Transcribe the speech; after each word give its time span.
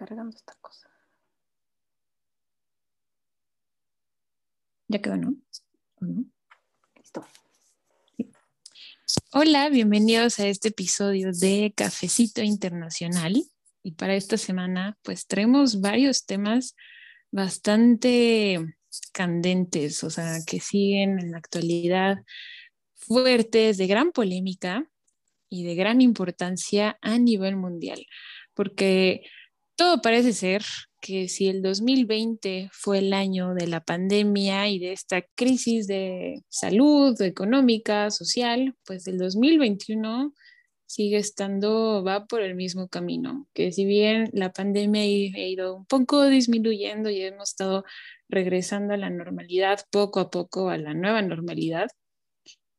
Cargando 0.00 0.34
esta 0.34 0.54
cosa. 0.62 0.88
Ya 4.88 4.98
quedó, 5.02 5.16
¿no? 5.18 5.34
Listo. 6.96 7.26
Hola, 9.32 9.68
bienvenidos 9.68 10.40
a 10.40 10.46
este 10.46 10.68
episodio 10.68 11.32
de 11.32 11.74
Cafecito 11.76 12.40
Internacional. 12.40 13.44
Y 13.82 13.92
para 13.92 14.14
esta 14.14 14.38
semana, 14.38 14.98
pues 15.02 15.26
traemos 15.26 15.82
varios 15.82 16.24
temas 16.24 16.74
bastante 17.30 18.74
candentes, 19.12 20.02
o 20.02 20.08
sea, 20.08 20.38
que 20.46 20.60
siguen 20.60 21.18
en 21.18 21.32
la 21.32 21.38
actualidad 21.38 22.24
fuertes, 22.94 23.76
de 23.76 23.86
gran 23.86 24.12
polémica 24.12 24.90
y 25.50 25.64
de 25.64 25.74
gran 25.74 26.00
importancia 26.00 26.98
a 27.02 27.18
nivel 27.18 27.56
mundial, 27.56 28.06
porque 28.54 29.24
todo 29.80 30.02
parece 30.02 30.34
ser 30.34 30.62
que 31.00 31.26
si 31.28 31.48
el 31.48 31.62
2020 31.62 32.68
fue 32.70 32.98
el 32.98 33.14
año 33.14 33.54
de 33.54 33.66
la 33.66 33.80
pandemia 33.80 34.68
y 34.68 34.78
de 34.78 34.92
esta 34.92 35.22
crisis 35.34 35.86
de 35.86 36.42
salud 36.50 37.18
económica, 37.22 38.10
social, 38.10 38.74
pues 38.84 39.06
el 39.06 39.16
2021 39.16 40.34
sigue 40.84 41.16
estando, 41.16 42.04
va 42.04 42.26
por 42.26 42.42
el 42.42 42.56
mismo 42.56 42.88
camino, 42.88 43.48
que 43.54 43.72
si 43.72 43.86
bien 43.86 44.28
la 44.34 44.52
pandemia 44.52 45.00
ha 45.00 45.46
ido 45.46 45.74
un 45.74 45.86
poco 45.86 46.26
disminuyendo 46.26 47.08
y 47.08 47.22
hemos 47.22 47.48
estado 47.48 47.84
regresando 48.28 48.92
a 48.92 48.98
la 48.98 49.08
normalidad 49.08 49.80
poco 49.90 50.20
a 50.20 50.28
poco, 50.28 50.68
a 50.68 50.76
la 50.76 50.92
nueva 50.92 51.22
normalidad, 51.22 51.88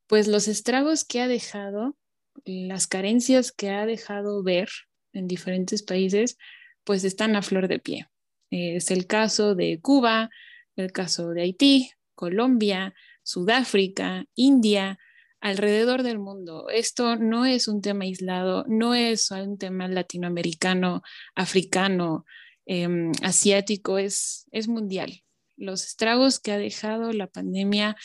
pues 0.05 0.27
los 0.27 0.47
estragos 0.47 1.03
que 1.03 1.19
ha 1.19 1.27
dejado, 1.27 1.97
las 2.45 2.86
carencias 2.86 3.52
que 3.52 3.71
ha 3.71 3.88
dejado 3.88 4.43
ver 4.43 4.69
en 5.13 5.27
diferentes 5.27 5.81
países, 5.81 6.38
pues 6.83 7.03
están 7.03 7.35
a 7.35 7.41
flor 7.41 7.67
de 7.67 7.79
pie. 7.79 8.07
Es 8.49 8.91
el 8.91 9.07
caso 9.07 9.55
de 9.55 9.79
Cuba, 9.81 10.29
el 10.75 10.91
caso 10.91 11.29
de 11.29 11.43
Haití, 11.43 11.91
Colombia, 12.15 12.93
Sudáfrica, 13.23 14.25
India, 14.35 14.99
alrededor 15.39 16.03
del 16.03 16.19
mundo. 16.19 16.69
Esto 16.69 17.15
no 17.15 17.45
es 17.45 17.67
un 17.67 17.81
tema 17.81 18.03
aislado, 18.03 18.63
no 18.67 18.93
es 18.93 19.31
un 19.31 19.57
tema 19.57 19.87
latinoamericano, 19.87 21.02
africano, 21.35 22.25
em, 22.65 23.11
asiático, 23.23 23.97
es, 23.97 24.47
es 24.52 24.67
mundial. 24.67 25.23
Los 25.57 25.85
estragos 25.85 26.39
que 26.39 26.52
ha 26.52 26.57
dejado 26.57 27.11
la 27.11 27.27
pandemia 27.27 27.95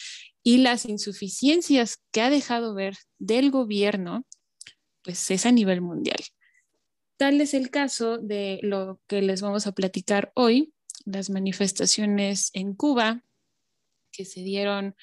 y 0.42 0.58
las 0.58 0.86
insuficiencias 0.86 2.00
que 2.10 2.22
ha 2.22 2.30
dejado 2.30 2.74
ver 2.74 2.96
del 3.18 3.50
gobierno, 3.50 4.24
pues 5.02 5.30
es 5.30 5.44
a 5.44 5.52
nivel 5.52 5.82
mundial. 5.82 6.18
Tal 7.16 7.40
es 7.40 7.54
el 7.54 7.70
caso 7.70 8.18
de 8.18 8.60
lo 8.62 9.00
que 9.06 9.22
les 9.22 9.40
vamos 9.40 9.66
a 9.66 9.72
platicar 9.72 10.32
hoy, 10.34 10.74
las 11.04 11.30
manifestaciones 11.30 12.50
en 12.52 12.74
Cuba 12.74 13.22
que 14.12 14.24
se 14.24 14.42
dieron 14.42 14.96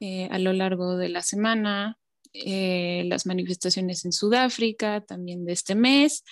eh, 0.00 0.28
a 0.30 0.38
lo 0.38 0.52
largo 0.52 0.96
de 0.96 1.08
la 1.08 1.22
semana, 1.22 1.98
eh, 2.32 3.04
las 3.06 3.26
manifestaciones 3.26 4.04
en 4.04 4.12
Sudáfrica 4.12 5.00
también 5.00 5.44
de 5.44 5.52
este 5.52 5.74
mes, 5.74 6.24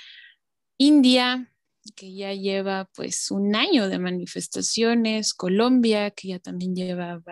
India, 0.76 1.50
que 1.94 2.14
ya 2.14 2.32
lleva 2.34 2.90
pues 2.94 3.30
un 3.30 3.54
año 3.54 3.88
de 3.88 3.98
manifestaciones, 3.98 5.34
Colombia, 5.34 6.10
que 6.10 6.28
ya 6.28 6.38
también 6.38 6.74
lleva 6.74 7.22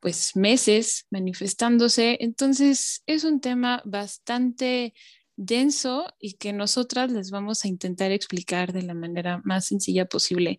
pues 0.00 0.36
meses 0.36 1.06
manifestándose. 1.10 2.16
Entonces 2.20 3.02
es 3.06 3.24
un 3.24 3.40
tema 3.40 3.82
bastante 3.84 4.94
denso 5.36 6.06
y 6.18 6.34
que 6.34 6.52
nosotras 6.52 7.12
les 7.12 7.30
vamos 7.30 7.64
a 7.64 7.68
intentar 7.68 8.10
explicar 8.10 8.72
de 8.72 8.82
la 8.82 8.94
manera 8.94 9.40
más 9.44 9.66
sencilla 9.66 10.06
posible 10.06 10.58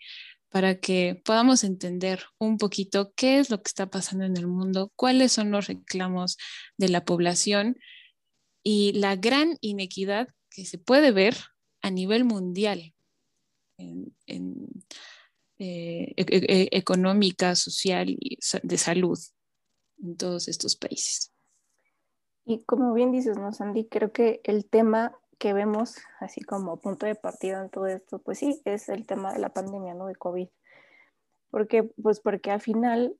para 0.50 0.80
que 0.80 1.22
podamos 1.26 1.64
entender 1.64 2.24
un 2.38 2.58
poquito 2.58 3.14
qué 3.16 3.40
es 3.40 3.50
lo 3.50 3.62
que 3.62 3.68
está 3.68 3.90
pasando 3.90 4.26
en 4.26 4.38
el 4.38 4.48
mundo, 4.48 4.92
cuáles 4.96 5.32
son 5.32 5.52
los 5.52 5.68
reclamos 5.68 6.38
de 6.78 6.90
la 6.90 7.04
población 7.04 7.78
y 8.64 8.94
la 8.94 9.16
gran 9.16 9.58
inequidad 9.62 10.30
que 10.50 10.66
se 10.66 10.78
puede 10.78 11.12
ver 11.12 11.36
a 11.82 11.92
nivel 11.92 12.24
mundial 12.24 12.94
en, 13.78 14.16
eh, 15.60 16.14
e, 16.16 16.16
e, 16.18 16.62
e, 16.64 16.70
económica, 16.72 17.56
social 17.56 18.10
y 18.10 18.38
de 18.64 18.78
salud 18.78 19.20
en 20.02 20.18
todos 20.18 20.48
estos 20.48 20.76
países. 20.76 21.32
Y 22.50 22.64
como 22.64 22.94
bien 22.94 23.12
dices, 23.12 23.38
¿no, 23.38 23.52
Sandy? 23.52 23.90
Creo 23.90 24.14
que 24.14 24.40
el 24.46 24.66
tema 24.70 25.12
que 25.38 25.52
vemos 25.52 25.98
así 26.22 26.40
como 26.40 26.78
punto 26.80 27.06
de 27.06 27.14
partida 27.14 27.62
en 27.62 27.70
todo 27.70 27.88
esto, 27.88 28.20
pues 28.20 28.40
sí, 28.40 28.62
es 28.64 28.88
el 28.88 29.06
tema 29.06 29.34
de 29.34 29.40
la 29.40 29.50
pandemia, 29.50 29.94
¿no? 29.94 30.08
De 30.08 30.16
COVID. 30.16 30.48
Porque, 31.52 31.84
pues 32.02 32.22
porque 32.22 32.52
al 32.52 32.62
final 32.62 33.18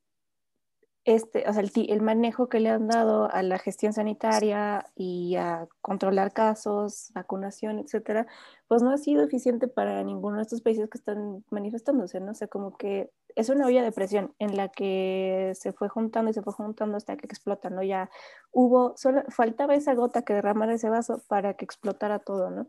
este, 1.08 1.48
o 1.48 1.52
sea, 1.54 1.62
el, 1.62 2.02
manejo 2.02 2.50
que 2.50 2.60
le 2.60 2.68
han 2.68 2.86
dado 2.86 3.32
a 3.32 3.42
la 3.42 3.58
gestión 3.58 3.94
sanitaria 3.94 4.84
y 4.94 5.36
a 5.36 5.66
controlar 5.80 6.34
casos, 6.34 7.12
vacunación, 7.14 7.78
etcétera, 7.78 8.26
pues 8.66 8.82
no 8.82 8.90
ha 8.90 8.98
sido 8.98 9.24
eficiente 9.24 9.68
para 9.68 10.04
ninguno 10.04 10.36
de 10.36 10.42
estos 10.42 10.60
países 10.60 10.90
que 10.90 10.98
están 10.98 11.46
manifestándose, 11.48 12.20
¿no? 12.20 12.32
O 12.32 12.34
sea, 12.34 12.48
como 12.48 12.76
que 12.76 13.10
es 13.36 13.48
una 13.48 13.64
olla 13.64 13.82
de 13.82 13.90
presión 13.90 14.34
en 14.38 14.54
la 14.54 14.68
que 14.68 15.52
se 15.54 15.72
fue 15.72 15.88
juntando 15.88 16.30
y 16.30 16.34
se 16.34 16.42
fue 16.42 16.52
juntando 16.52 16.98
hasta 16.98 17.16
que 17.16 17.24
explota, 17.24 17.70
¿no? 17.70 17.82
Ya 17.82 18.10
hubo, 18.52 18.94
solo 18.98 19.22
faltaba 19.30 19.74
esa 19.76 19.94
gota 19.94 20.20
que 20.20 20.34
derramara 20.34 20.74
ese 20.74 20.90
vaso 20.90 21.22
para 21.26 21.54
que 21.54 21.64
explotara 21.64 22.18
todo, 22.18 22.50
¿no? 22.50 22.68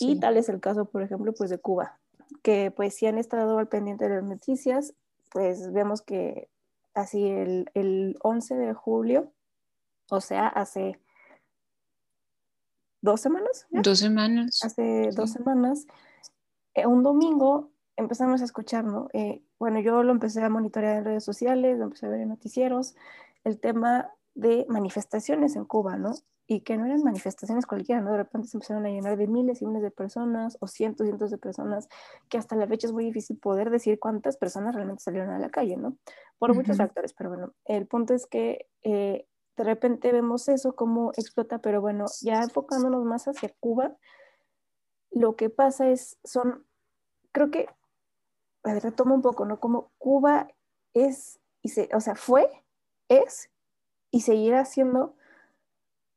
Y 0.00 0.18
tal 0.18 0.36
es 0.36 0.48
el 0.48 0.58
caso, 0.58 0.86
por 0.86 1.02
ejemplo, 1.02 1.32
pues 1.32 1.48
de 1.48 1.58
Cuba, 1.58 2.00
que 2.42 2.72
pues 2.72 2.96
si 2.96 3.06
han 3.06 3.18
estado 3.18 3.58
al 3.58 3.68
pendiente 3.68 4.08
de 4.08 4.16
las 4.16 4.24
noticias, 4.24 4.94
pues 5.30 5.72
vemos 5.72 6.02
que 6.02 6.48
así 6.94 7.26
el, 7.26 7.70
el 7.74 8.16
11 8.22 8.54
de 8.56 8.74
julio, 8.74 9.32
o 10.10 10.20
sea, 10.20 10.48
hace 10.48 11.00
dos 13.00 13.20
semanas. 13.20 13.66
Dos 13.70 13.98
semanas. 13.98 14.60
Hace 14.62 15.10
dos 15.14 15.30
semanas, 15.30 15.86
eh, 16.74 16.86
un 16.86 17.02
domingo 17.02 17.70
empezamos 17.96 18.40
a 18.40 18.44
escuchar, 18.44 18.84
¿no? 18.84 19.08
Eh, 19.12 19.42
bueno, 19.58 19.80
yo 19.80 20.02
lo 20.02 20.12
empecé 20.12 20.42
a 20.42 20.48
monitorear 20.48 20.98
en 20.98 21.04
redes 21.04 21.24
sociales, 21.24 21.78
lo 21.78 21.84
empecé 21.84 22.06
a 22.06 22.10
ver 22.10 22.20
en 22.20 22.28
noticieros, 22.28 22.94
el 23.44 23.60
tema 23.60 24.10
de 24.34 24.66
manifestaciones 24.68 25.56
en 25.56 25.64
Cuba, 25.64 25.96
¿no? 25.96 26.14
Y 26.52 26.60
que 26.60 26.76
no 26.76 26.84
eran 26.84 27.02
manifestaciones 27.02 27.64
cualquiera, 27.64 28.02
¿no? 28.02 28.10
De 28.10 28.18
repente 28.18 28.48
se 28.48 28.58
empezaron 28.58 28.84
a 28.84 28.90
llenar 28.90 29.16
de 29.16 29.26
miles 29.26 29.62
y 29.62 29.66
miles 29.66 29.82
de 29.82 29.90
personas 29.90 30.58
o 30.60 30.66
cientos 30.66 31.06
y 31.06 31.08
cientos 31.08 31.30
de 31.30 31.38
personas 31.38 31.88
que 32.28 32.36
hasta 32.36 32.56
la 32.56 32.66
fecha 32.66 32.86
es 32.86 32.92
muy 32.92 33.06
difícil 33.06 33.38
poder 33.38 33.70
decir 33.70 33.98
cuántas 33.98 34.36
personas 34.36 34.74
realmente 34.74 35.02
salieron 35.02 35.30
a 35.30 35.38
la 35.38 35.48
calle, 35.48 35.78
¿no? 35.78 35.96
Por 36.38 36.54
muchos 36.54 36.76
factores, 36.76 37.14
pero 37.14 37.30
bueno, 37.30 37.54
el 37.64 37.86
punto 37.86 38.12
es 38.12 38.26
que 38.26 38.66
eh, 38.82 39.26
de 39.56 39.64
repente 39.64 40.12
vemos 40.12 40.48
eso 40.48 40.74
como 40.74 41.12
explota, 41.12 41.60
pero 41.60 41.80
bueno, 41.80 42.04
ya 42.20 42.42
enfocándonos 42.42 43.02
más 43.04 43.28
hacia 43.28 43.54
Cuba, 43.58 43.96
lo 45.10 45.36
que 45.36 45.48
pasa 45.48 45.88
es, 45.88 46.18
son, 46.22 46.66
creo 47.32 47.50
que, 47.50 47.66
a 48.64 48.74
ver, 48.74 48.82
retomo 48.82 49.14
un 49.14 49.22
poco, 49.22 49.46
¿no? 49.46 49.58
Como 49.58 49.90
Cuba 49.96 50.48
es, 50.92 51.40
y 51.62 51.70
se, 51.70 51.88
o 51.94 52.00
sea, 52.00 52.14
fue, 52.14 52.50
es 53.08 53.48
y 54.10 54.20
seguirá 54.20 54.66
siendo 54.66 55.16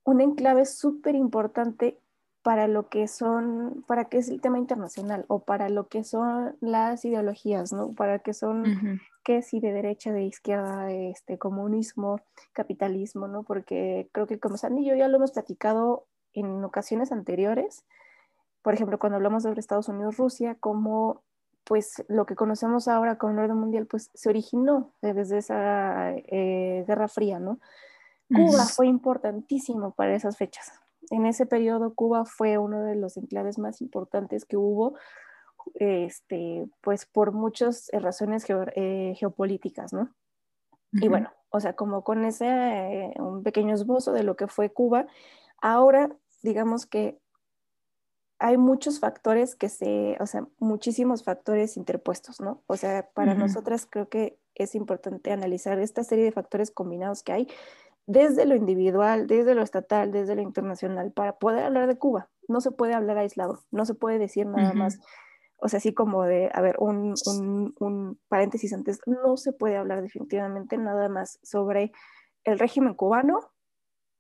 un 0.06 0.22
enclave 0.22 0.66
súper 0.66 1.16
importante 1.16 2.00
para 2.44 2.68
lo 2.68 2.90
que 2.90 3.08
son, 3.08 3.84
para 3.88 4.06
qué 4.06 4.20
es 4.20 4.30
el 4.30 4.40
tema 4.40 4.60
internacional 4.60 5.26
o 5.28 5.40
para 5.40 5.68
lo 5.68 5.88
que 5.88 6.04
son 6.04 6.56
las 6.62 7.04
ideologías, 7.04 7.74
¿no? 7.74 7.94
Para 7.94 8.20
qué 8.20 8.34
son, 8.36 9.02
qué 9.24 9.42
si 9.42 9.60
de 9.60 9.74
derecha, 9.74 10.14
de 10.14 10.26
izquierda, 10.26 10.92
este, 10.92 11.40
comunismo, 11.40 12.22
capitalismo, 12.54 13.28
¿no? 13.28 13.42
Porque 13.42 14.10
creo 14.12 14.28
que 14.28 14.40
como 14.40 14.58
Sandy 14.58 14.84
y 14.84 14.90
yo 14.90 14.96
ya 14.96 15.08
lo 15.08 15.18
hemos 15.18 15.32
platicado 15.32 16.06
en 16.34 16.64
ocasiones 16.64 17.12
anteriores, 17.12 17.84
por 18.62 18.76
ejemplo, 18.76 19.00
cuando 19.00 19.16
hablamos 19.16 19.42
sobre 19.42 19.60
Estados 19.60 19.90
Unidos, 19.90 20.18
Rusia, 20.18 20.56
como 20.60 21.24
pues 21.64 22.06
lo 22.08 22.28
que 22.28 22.36
conocemos 22.36 22.88
ahora 22.88 23.18
como 23.18 23.34
el 23.34 23.40
orden 23.40 23.58
mundial, 23.58 23.88
pues 23.88 24.12
se 24.14 24.30
originó 24.30 24.94
desde 25.02 25.40
esa 25.40 26.12
eh, 26.12 26.86
Guerra 26.88 27.08
Fría, 27.08 27.40
¿no? 27.40 27.60
Cuba 28.34 28.66
fue 28.66 28.88
importantísimo 28.88 29.92
para 29.92 30.16
esas 30.16 30.38
fechas. 30.38 30.74
En 31.12 31.26
ese 31.26 31.46
periodo 31.46 31.94
Cuba 31.94 32.26
fue 32.26 32.58
uno 32.58 32.84
de 32.84 32.96
los 32.96 33.18
enclaves 33.18 33.60
más 33.60 33.82
importantes 33.82 34.46
que 34.46 34.58
hubo, 34.58 34.96
este, 35.76 36.68
pues 36.82 37.06
por 37.06 37.32
muchas 37.32 37.90
razones 37.94 38.46
eh, 38.50 39.14
geopolíticas, 39.18 39.94
¿no? 39.94 40.14
Y 40.92 41.10
bueno, 41.10 41.30
o 41.50 41.60
sea, 41.60 41.74
como 41.74 42.04
con 42.04 42.24
ese 42.24 42.48
eh, 42.48 43.14
un 43.18 43.44
pequeño 43.44 43.74
esbozo 43.74 44.14
de 44.14 44.24
lo 44.24 44.38
que 44.38 44.48
fue 44.48 44.72
Cuba, 44.72 45.08
ahora 45.62 46.16
digamos 46.42 46.86
que 46.86 47.20
hay 48.40 48.58
muchos 48.58 49.00
factores 49.00 49.56
que 49.56 49.70
se, 49.70 50.18
o 50.20 50.26
sea, 50.26 50.48
muchísimos 50.60 51.24
factores 51.24 51.78
interpuestos, 51.78 52.40
¿no? 52.40 52.64
O 52.68 52.78
sea, 52.78 53.10
para 53.14 53.34
nosotras 53.34 53.88
creo 53.90 54.10
que 54.10 54.38
es 54.56 54.76
importante 54.76 55.32
analizar 55.32 55.80
esta 55.80 56.04
serie 56.04 56.26
de 56.26 56.32
factores 56.32 56.72
combinados 56.72 57.24
que 57.24 57.34
hay 57.34 57.48
desde 58.08 58.46
lo 58.46 58.56
individual, 58.56 59.28
desde 59.28 59.56
lo 59.56 59.62
estatal, 59.62 60.12
desde 60.12 60.36
lo 60.36 60.42
internacional, 60.42 61.12
para 61.12 61.38
poder 61.38 61.64
hablar 61.64 61.88
de 61.88 61.98
Cuba. 61.98 62.30
No 62.48 62.62
se 62.62 62.72
puede 62.72 62.94
hablar 62.94 63.18
aislado, 63.18 63.64
no 63.72 63.86
se 63.86 63.96
puede 63.96 64.20
decir 64.20 64.46
nada 64.46 64.74
más, 64.74 65.00
o 65.58 65.68
sea, 65.68 65.78
así 65.78 65.94
como 65.94 66.24
de, 66.24 66.52
a 66.54 66.62
ver, 66.62 66.76
un, 66.80 67.16
un, 67.80 68.20
paréntesis 68.28 68.74
antes, 68.74 69.00
no 69.08 69.38
se 69.38 69.54
puede 69.54 69.78
hablar 69.78 70.02
definitivamente 70.02 70.78
nada 70.78 71.10
más 71.10 71.40
sobre 71.42 71.92
el 72.44 72.60
régimen 72.60 72.94
cubano 72.94 73.40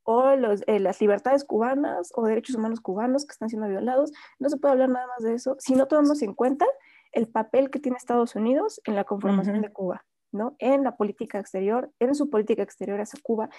o 0.04 0.36
los, 0.36 0.64
eh, 0.68 0.80
las 0.80 1.02
libertades 1.02 1.44
cubanas 1.44 2.12
o 2.16 2.26
derechos 2.26 2.56
humanos 2.56 2.80
cubanos 2.80 3.26
que 3.26 3.34
están 3.34 3.50
siendo 3.50 3.68
violados. 3.68 4.12
No 4.40 4.50
se 4.50 4.58
puede 4.58 4.74
hablar 4.74 4.90
nada 4.90 5.08
más 5.08 5.24
de 5.24 5.34
eso 5.34 5.56
si 5.60 5.76
no 5.76 5.88
tomamos 5.88 6.22
en 6.22 6.34
cuenta 6.34 6.66
el 7.12 7.28
papel 7.28 7.70
que 7.70 7.80
tiene 7.80 7.98
Estados 7.98 8.36
Unidos 8.36 8.82
en 8.86 8.96
la 8.96 9.04
conformación 9.04 9.62
de 9.62 9.72
Cuba. 9.72 10.06
¿No? 10.36 10.56
En 10.60 10.84
la 10.84 10.96
política 10.96 11.40
exterior, 11.40 11.92
en 12.00 12.14
su 12.14 12.30
política 12.30 12.62
exterior 12.62 13.02
hacia 13.02 13.20
Cuba, 13.24 13.50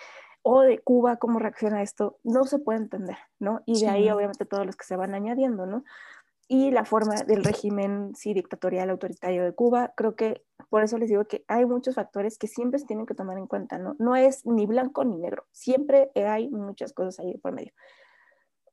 o 0.43 0.61
de 0.61 0.79
Cuba, 0.79 1.17
cómo 1.17 1.41
reacciona 1.41 1.79
a 1.79 1.83
esto, 1.83 2.19
no 2.23 2.45
se 2.45 2.61
puede 2.61 2.79
entender, 2.79 3.17
¿no? 3.41 3.63
Y 3.67 3.81
de 3.81 3.89
ahí, 3.89 4.11
obviamente, 4.11 4.45
todos 4.45 4.65
los 4.65 4.77
que 4.77 4.85
se 4.85 4.97
van 4.97 5.15
añadiendo, 5.15 5.67
¿no? 5.67 5.83
Y 6.49 6.71
la 6.71 6.85
forma 6.85 7.17
del 7.23 7.43
régimen, 7.43 8.15
sí, 8.15 8.33
dictatorial, 8.33 8.91
autoritario 8.91 9.43
de 9.43 9.53
Cuba, 9.53 9.93
creo 9.97 10.15
que 10.15 10.45
por 10.69 10.85
eso 10.85 10.99
les 10.99 11.09
digo 11.09 11.25
que 11.25 11.45
hay 11.49 11.67
muchos 11.67 11.97
factores 11.97 12.39
que 12.39 12.47
siempre 12.47 12.79
se 12.79 12.87
tienen 12.87 13.07
que 13.07 13.15
tomar 13.15 13.37
en 13.39 13.49
cuenta, 13.49 13.79
¿no? 13.79 13.97
No 13.99 14.15
es 14.15 14.47
ni 14.47 14.67
blanco 14.67 15.05
ni 15.05 15.17
negro, 15.17 15.47
siempre 15.51 16.13
hay 16.15 16.49
muchas 16.49 16.93
cosas 16.93 17.19
ahí 17.19 17.37
por 17.39 17.51
medio. 17.53 17.73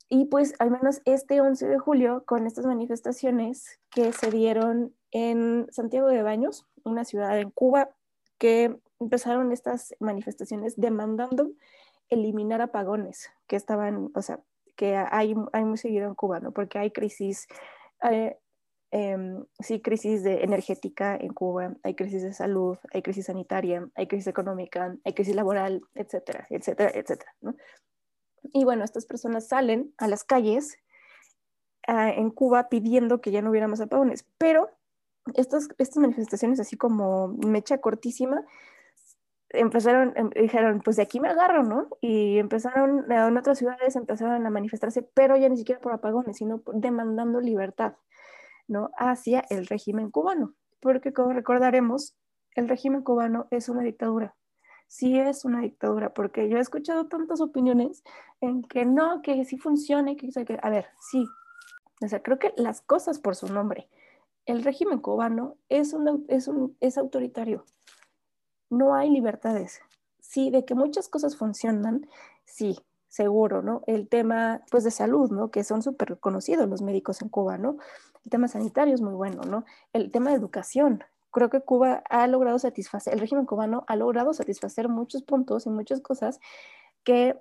Y 0.10 0.26
pues 0.26 0.54
al 0.60 0.70
menos 0.72 1.02
este 1.06 1.42
11 1.42 1.68
de 1.68 1.80
julio, 1.80 2.24
con 2.26 2.46
estas 2.46 2.66
manifestaciones 2.66 3.80
que 3.90 4.14
se 4.14 4.30
dieron 4.30 4.94
en 5.12 5.68
Santiago 5.72 6.08
de 6.08 6.24
Baños, 6.24 6.68
una 6.84 7.06
ciudad 7.06 7.40
en 7.40 7.52
Cuba, 7.52 7.90
que 8.38 8.78
empezaron 9.00 9.52
estas 9.52 9.96
manifestaciones 10.00 10.76
demandando 10.78 11.52
eliminar 12.10 12.62
apagones 12.62 13.30
que 13.48 13.56
estaban, 13.56 14.12
o 14.14 14.22
sea, 14.22 14.40
que 14.76 14.96
hay, 14.96 15.36
hay 15.52 15.66
muy 15.66 15.78
seguido 15.78 16.08
en 16.08 16.16
Cuba, 16.16 16.40
¿no? 16.40 16.52
Porque 16.52 16.80
hay 16.80 16.92
crisis, 16.92 17.48
eh, 18.10 18.38
em, 18.92 19.46
sí, 19.60 19.82
crisis 19.82 20.24
de 20.24 20.44
energética 20.44 21.16
en 21.16 21.34
Cuba, 21.34 21.76
hay 21.84 21.96
crisis 21.96 22.24
de 22.24 22.34
salud, 22.34 22.78
hay 22.92 23.02
crisis 23.02 23.28
sanitaria, 23.28 23.88
hay 23.96 24.08
crisis 24.08 24.28
económica, 24.28 24.96
hay 25.04 25.14
crisis 25.14 25.36
laboral, 25.36 25.82
etcétera, 25.96 26.48
etcétera, 26.50 26.92
etcétera, 26.94 27.34
¿no? 27.42 27.56
Y 28.52 28.64
bueno, 28.66 28.84
estas 28.84 29.06
personas 29.06 29.48
salen 29.48 29.94
a 29.98 30.08
las 30.08 30.24
calles 30.24 30.78
ah, 31.88 32.10
en 32.10 32.30
Cuba 32.30 32.70
pidiendo 32.70 33.22
que 33.22 33.32
ya 33.32 33.42
no 33.42 33.50
hubiera 33.50 33.68
más 33.68 33.82
apagones, 33.82 34.26
pero 34.38 34.70
estas, 35.34 35.70
estas 35.78 35.98
manifestaciones 35.98 36.60
así 36.60 36.76
como 36.76 37.30
mecha 37.30 37.80
cortísima, 37.80 38.46
empezaron, 39.50 40.14
em, 40.16 40.30
dijeron, 40.32 40.82
pues 40.84 40.98
de 40.98 41.04
aquí 41.04 41.20
me 41.20 41.30
agarro, 41.30 41.64
¿no? 41.64 41.88
Y 42.02 42.40
empezaron, 42.40 43.10
en 43.10 43.38
otras 43.38 43.60
ciudades 43.60 43.96
empezaron 43.96 44.46
a 44.46 44.50
manifestarse, 44.50 45.04
pero 45.04 45.38
ya 45.38 45.48
ni 45.48 45.58
siquiera 45.58 45.80
por 45.80 45.94
apagones, 45.94 46.38
sino 46.38 46.62
demandando 46.74 47.40
libertad, 47.40 47.96
¿no? 48.68 48.92
Hacia 48.98 49.46
el 49.50 49.68
régimen 49.68 50.12
cubano, 50.12 50.56
porque 50.82 51.14
como 51.14 51.34
recordaremos, 51.34 52.16
el 52.56 52.68
régimen 52.68 53.04
cubano 53.04 53.48
es 53.52 53.70
una 53.70 53.84
dictadura. 53.84 54.36
Sí 54.94 55.18
es 55.18 55.44
una 55.44 55.62
dictadura, 55.62 56.14
porque 56.14 56.50
yo 56.50 56.58
he 56.58 56.62
escuchado 56.62 57.08
tantas 57.08 57.42
opiniones 57.42 58.04
en 58.42 58.62
que 58.62 58.86
no, 58.86 59.24
que 59.24 59.44
sí 59.44 59.58
funcione, 59.58 60.16
que, 60.18 60.30
que 60.30 60.60
a 60.62 60.70
ver, 60.70 60.86
sí. 61.00 61.26
O 62.04 62.08
sea, 62.08 62.22
creo 62.22 62.38
que 62.38 62.54
las 62.58 62.82
cosas 62.82 63.18
por 63.18 63.36
su 63.36 63.52
nombre 63.52 63.90
el 64.46 64.64
régimen 64.64 65.00
cubano 65.00 65.58
es, 65.70 65.96
es, 66.28 66.48
un, 66.48 66.78
es 66.80 66.98
autoritario. 66.98 67.66
No 68.70 68.94
hay 68.96 69.10
libertades. 69.10 69.82
Sí, 70.20 70.50
de 70.50 70.66
que 70.66 70.76
muchas 70.76 71.10
cosas 71.10 71.38
funcionan, 71.38 72.08
sí, 72.46 72.78
seguro, 73.08 73.62
¿no? 73.62 73.84
El 73.88 74.08
tema, 74.08 74.62
pues, 74.72 74.84
de 74.84 74.92
salud, 74.92 75.32
¿no? 75.32 75.52
Que 75.52 75.64
son 75.64 75.82
súper 75.82 76.20
conocidos 76.20 76.70
los 76.70 76.82
médicos 76.82 77.22
en 77.22 77.30
Cuba, 77.30 77.58
¿no? 77.58 77.78
El 78.24 78.32
tema 78.32 78.48
sanitario 78.48 78.96
es 78.96 79.02
muy 79.02 79.14
bueno, 79.14 79.42
¿no? 79.44 79.66
El 79.92 80.12
tema 80.12 80.32
de 80.32 80.38
educación. 80.38 81.04
Creo 81.34 81.50
que 81.50 81.62
Cuba 81.62 82.04
ha 82.10 82.28
logrado 82.28 82.60
satisfacer, 82.60 83.14
el 83.14 83.20
régimen 83.20 83.46
cubano 83.46 83.84
ha 83.88 83.96
logrado 83.98 84.34
satisfacer 84.34 84.88
muchos 84.88 85.24
puntos 85.24 85.66
y 85.66 85.70
muchas 85.70 86.00
cosas 86.00 86.40
que 87.04 87.36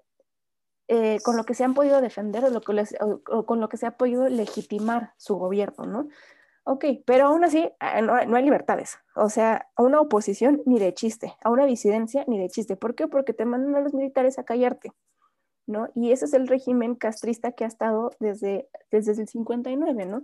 eh, 0.88 1.18
con 1.22 1.36
lo 1.36 1.44
que 1.44 1.54
se 1.54 1.62
han 1.62 1.74
podido 1.74 2.00
defender 2.00 2.50
lo 2.50 2.60
que 2.60 2.84
o 3.00 3.46
con 3.46 3.60
lo 3.60 3.68
que 3.68 3.76
se 3.76 3.86
ha 3.86 3.96
podido 3.96 4.28
legitimar 4.28 5.14
su 5.16 5.36
gobierno, 5.36 5.86
¿no? 5.86 6.08
Ok, 6.64 6.84
pero 7.04 7.26
aún 7.26 7.44
así 7.44 7.58
eh, 7.80 8.02
no, 8.02 8.14
hay 8.14 8.44
libertades. 8.44 8.98
O 9.16 9.28
sea, 9.28 9.68
a 9.74 9.82
una 9.82 10.00
oposición 10.00 10.62
ni 10.64 10.78
de 10.78 10.94
chiste, 10.94 11.34
a 11.42 11.50
una 11.50 11.66
disidencia 11.66 12.24
ni 12.28 12.38
de 12.38 12.48
chiste. 12.48 12.76
¿Por 12.76 12.94
qué? 12.94 13.08
Porque 13.08 13.34
te 13.34 13.44
mandan 13.44 13.74
a 13.74 13.80
los 13.80 13.94
militares 13.94 14.38
a 14.38 14.44
callarte, 14.44 14.92
¿no? 15.66 15.88
Y 15.94 16.12
ese 16.12 16.26
es 16.26 16.34
el 16.34 16.46
régimen 16.46 16.94
castrista 16.94 17.52
que 17.52 17.64
ha 17.64 17.66
estado 17.66 18.12
desde, 18.20 18.68
desde 18.92 19.12
el 19.20 19.28
59, 19.28 20.06
¿no? 20.06 20.22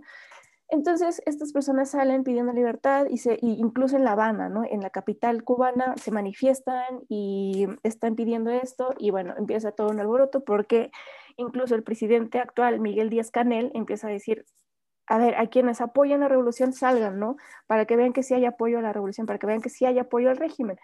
Entonces, 0.71 1.21
estas 1.25 1.51
personas 1.51 1.89
salen 1.89 2.23
pidiendo 2.23 2.53
libertad 2.53 3.07
y, 3.09 3.17
se, 3.17 3.39
incluso 3.41 3.97
en 3.97 4.03
La 4.03 4.11
Habana, 4.11 4.49
¿no? 4.49 4.63
En 4.63 4.81
la 4.81 4.91
capital 4.91 5.43
cubana 5.43 5.95
se 5.97 6.11
manifiestan 6.11 7.01
y 7.09 7.67
están 7.81 8.15
pidiendo 8.15 8.51
esto 8.51 8.93
y 8.99 9.09
bueno, 9.09 9.33
empieza 9.37 9.71
todo 9.71 9.89
un 9.89 9.99
alboroto 9.99 10.43
porque 10.43 10.91
incluso 11.37 11.73
el 11.73 11.81
presidente 11.81 12.39
actual, 12.39 12.79
Miguel 12.79 13.09
Díaz 13.09 13.31
Canel, 13.31 13.71
empieza 13.73 14.07
a 14.09 14.11
decir, 14.11 14.45
a 15.07 15.17
ver, 15.17 15.35
a 15.35 15.47
quienes 15.47 15.81
apoyan 15.81 16.19
la 16.19 16.27
revolución 16.27 16.71
salgan, 16.71 17.19
¿no? 17.19 17.37
Para 17.65 17.85
que 17.85 17.95
vean 17.95 18.13
que 18.13 18.21
sí 18.21 18.35
hay 18.35 18.45
apoyo 18.45 18.77
a 18.77 18.81
la 18.83 18.93
revolución, 18.93 19.25
para 19.25 19.39
que 19.39 19.47
vean 19.47 19.61
que 19.61 19.69
sí 19.69 19.85
hay 19.85 19.97
apoyo 19.97 20.29
al 20.29 20.37
régimen. 20.37 20.77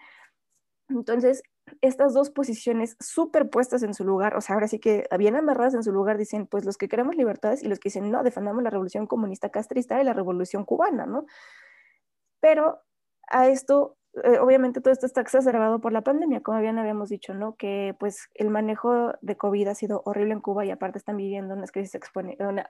Entonces, 0.88 1.42
estas 1.80 2.14
dos 2.14 2.30
posiciones 2.30 2.96
superpuestas 3.00 3.82
en 3.82 3.94
su 3.94 4.04
lugar, 4.04 4.36
o 4.36 4.40
sea, 4.40 4.54
ahora 4.54 4.68
sí 4.68 4.78
que 4.78 5.06
bien 5.18 5.36
amarradas 5.36 5.74
en 5.74 5.82
su 5.82 5.92
lugar, 5.92 6.18
dicen, 6.18 6.46
pues 6.46 6.64
los 6.64 6.76
que 6.76 6.88
queremos 6.88 7.16
libertades 7.16 7.62
y 7.62 7.68
los 7.68 7.78
que 7.78 7.88
dicen, 7.88 8.10
no, 8.10 8.22
defendamos 8.22 8.62
la 8.62 8.70
revolución 8.70 9.06
comunista 9.06 9.50
castrista 9.50 10.00
y 10.00 10.04
la 10.04 10.12
revolución 10.12 10.64
cubana, 10.64 11.06
¿no? 11.06 11.26
Pero 12.40 12.82
a 13.28 13.48
esto 13.48 13.96
eh, 14.24 14.38
obviamente 14.38 14.80
todo 14.80 14.92
esto 14.92 15.04
está 15.04 15.20
exacerbado 15.20 15.80
por 15.80 15.92
la 15.92 16.00
pandemia, 16.00 16.40
como 16.42 16.60
bien 16.60 16.78
habíamos 16.78 17.10
dicho, 17.10 17.34
¿no? 17.34 17.54
Que 17.56 17.94
pues 17.98 18.28
el 18.34 18.48
manejo 18.48 19.12
de 19.20 19.36
COVID 19.36 19.68
ha 19.68 19.74
sido 19.74 20.02
horrible 20.06 20.32
en 20.32 20.40
Cuba 20.40 20.64
y 20.64 20.70
aparte 20.70 20.98
están 20.98 21.18
viviendo 21.18 21.54
unas 21.54 21.70
crisis, 21.70 22.00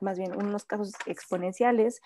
más 0.00 0.18
bien 0.18 0.36
unos 0.36 0.64
casos 0.64 0.92
exponenciales. 1.06 2.00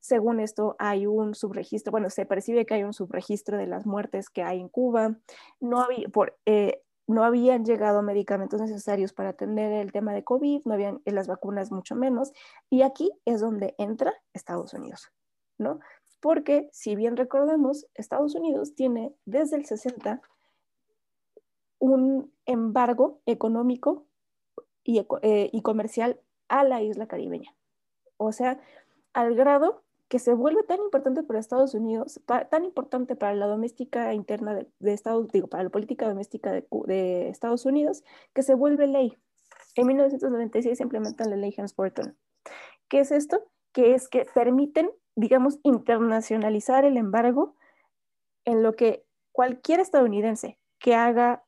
Según 0.00 0.40
esto, 0.40 0.76
hay 0.78 1.06
un 1.06 1.34
subregistro, 1.34 1.92
bueno, 1.92 2.10
se 2.10 2.26
percibe 2.26 2.66
que 2.66 2.74
hay 2.74 2.84
un 2.84 2.92
subregistro 2.92 3.58
de 3.58 3.66
las 3.66 3.86
muertes 3.86 4.28
que 4.30 4.42
hay 4.42 4.60
en 4.60 4.68
Cuba. 4.68 5.16
No, 5.60 5.80
había, 5.80 6.06
eh, 6.46 6.82
no 7.06 7.24
habían 7.24 7.64
llegado 7.64 8.02
medicamentos 8.02 8.60
necesarios 8.60 9.12
para 9.12 9.30
atender 9.30 9.72
el 9.72 9.92
tema 9.92 10.12
de 10.12 10.24
COVID, 10.24 10.62
no 10.64 10.74
habían 10.74 11.02
las 11.04 11.28
vacunas 11.28 11.70
mucho 11.70 11.94
menos. 11.94 12.32
Y 12.70 12.82
aquí 12.82 13.10
es 13.24 13.40
donde 13.40 13.74
entra 13.78 14.14
Estados 14.32 14.74
Unidos, 14.74 15.10
¿no? 15.58 15.80
porque 16.20 16.68
si 16.72 16.94
bien 16.94 17.16
recordemos, 17.16 17.86
Estados 17.94 18.34
Unidos 18.34 18.74
tiene 18.74 19.14
desde 19.24 19.56
el 19.56 19.64
60 19.64 20.20
un 21.78 22.32
embargo 22.44 23.20
económico 23.24 24.06
eh, 24.84 25.50
y, 25.52 25.62
comercial 25.62 26.20
a 26.48 26.64
la 26.64 26.82
isla 26.82 27.06
caribeña. 27.06 27.54
O 28.18 28.32
sea, 28.32 28.60
al 29.14 29.34
grado 29.34 29.82
que 30.10 30.18
se 30.18 30.34
vuelve 30.34 30.62
tan 30.64 30.80
importante 30.80 31.22
para 31.22 31.38
Estados 31.38 31.72
Unidos, 31.72 32.20
tan 32.50 32.64
importante 32.66 33.16
para 33.16 33.34
la 33.34 33.46
doméstica 33.46 34.12
interna 34.12 34.54
de, 34.54 34.92
Estados 34.92 35.28
digo, 35.28 35.46
para 35.46 35.64
la 35.64 35.70
política 35.70 36.06
doméstica 36.06 36.52
de, 36.52 36.66
de, 36.86 37.30
Estados 37.30 37.64
Unidos, 37.64 38.04
que 38.34 38.42
se 38.42 38.54
vuelve 38.54 38.86
ley. 38.86 39.16
En 39.76 39.86
1996 39.86 40.76
se 40.76 40.82
implementa 40.82 41.24
la 41.24 41.36
ley 41.36 41.54
Hans-Burton. 41.56 42.18
¿Qué 42.88 43.00
es 43.00 43.10
esto? 43.10 43.50
Que 43.72 43.94
es 43.94 44.08
que 44.08 44.26
permiten 44.34 44.90
digamos, 45.20 45.58
internacionalizar 45.62 46.84
el 46.84 46.96
embargo 46.96 47.54
en 48.44 48.62
lo 48.62 48.74
que 48.74 49.04
cualquier 49.32 49.80
estadounidense 49.80 50.58
que 50.78 50.94
haga 50.94 51.44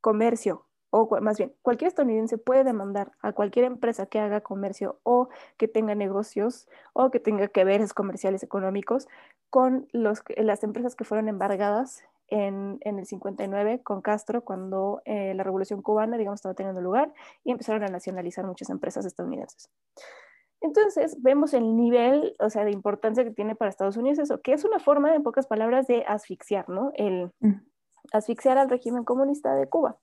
comercio, 0.00 0.66
o 0.94 1.08
más 1.22 1.38
bien, 1.38 1.54
cualquier 1.62 1.88
estadounidense 1.88 2.36
puede 2.36 2.64
demandar 2.64 3.12
a 3.22 3.32
cualquier 3.32 3.64
empresa 3.64 4.04
que 4.04 4.18
haga 4.20 4.42
comercio 4.42 5.00
o 5.04 5.30
que 5.56 5.66
tenga 5.66 5.94
negocios 5.94 6.68
o 6.92 7.10
que 7.10 7.18
tenga 7.18 7.48
que 7.48 7.64
veres 7.64 7.94
comerciales 7.94 8.42
económicos 8.42 9.08
con 9.48 9.88
los, 9.92 10.22
las 10.36 10.62
empresas 10.62 10.94
que 10.94 11.04
fueron 11.04 11.28
embargadas 11.28 12.04
en, 12.28 12.78
el 12.82 13.06
59 13.06 13.82
con 13.82 14.02
Castro, 14.02 14.44
cuando 14.44 15.00
eh, 15.06 15.32
la 15.34 15.42
revolución 15.42 15.80
cubana, 15.80 16.18
digamos, 16.18 16.38
estaba 16.38 16.54
teniendo 16.54 16.82
lugar 16.82 17.12
y 17.42 17.52
empezaron 17.52 17.84
a 17.84 17.88
nacionalizar 17.88 18.44
muchas 18.44 18.68
empresas 18.68 19.06
estadounidenses. 19.06 19.70
Entonces, 20.60 21.22
vemos 21.22 21.54
el 21.54 21.74
nivel, 21.74 22.36
o 22.38 22.50
sea, 22.50 22.64
de 22.64 22.70
importancia 22.70 23.24
que 23.24 23.30
tiene 23.30 23.54
para 23.54 23.70
Estados 23.70 23.96
Unidos 23.96 24.18
eso, 24.18 24.42
que 24.42 24.52
es 24.52 24.64
una 24.64 24.78
forma, 24.78 25.14
en 25.14 25.22
pocas 25.22 25.46
palabras, 25.46 25.86
de 25.86 26.04
asfixiar, 26.06 26.68
¿no? 26.68 26.92
El 26.96 27.32
mm. 27.40 27.54
asfixiar 28.12 28.58
al 28.58 28.68
régimen 28.68 29.04
comunista 29.04 29.54
de 29.54 29.68
Cuba 29.68 29.98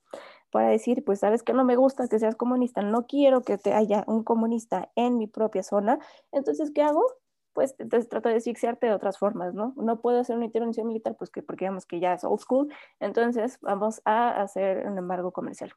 para 0.50 0.68
decir, 0.68 1.04
pues 1.04 1.20
sabes 1.20 1.42
que 1.42 1.52
no 1.52 1.64
me 1.64 1.76
gusta 1.76 2.08
que 2.08 2.18
seas 2.18 2.36
comunista, 2.36 2.82
no 2.82 3.06
quiero 3.06 3.42
que 3.42 3.58
te 3.58 3.72
haya 3.72 4.04
un 4.06 4.24
comunista 4.24 4.90
en 4.96 5.18
mi 5.18 5.26
propia 5.26 5.62
zona, 5.62 5.98
entonces, 6.32 6.70
¿qué 6.72 6.82
hago? 6.82 7.04
Pues 7.52 7.74
entonces 7.78 8.08
trato 8.08 8.28
de 8.28 8.36
asfixiarte 8.36 8.86
de 8.86 8.94
otras 8.94 9.18
formas, 9.18 9.54
¿no? 9.54 9.74
No 9.76 10.00
puedo 10.00 10.20
hacer 10.20 10.36
una 10.36 10.46
intervención 10.46 10.86
militar, 10.86 11.16
pues 11.16 11.30
que, 11.30 11.42
porque 11.42 11.64
digamos 11.64 11.86
que 11.86 12.00
ya 12.00 12.14
es 12.14 12.24
old 12.24 12.40
school, 12.40 12.72
entonces 13.00 13.58
vamos 13.60 14.02
a 14.04 14.40
hacer 14.40 14.86
un 14.86 14.98
embargo 14.98 15.32
comercial. 15.32 15.72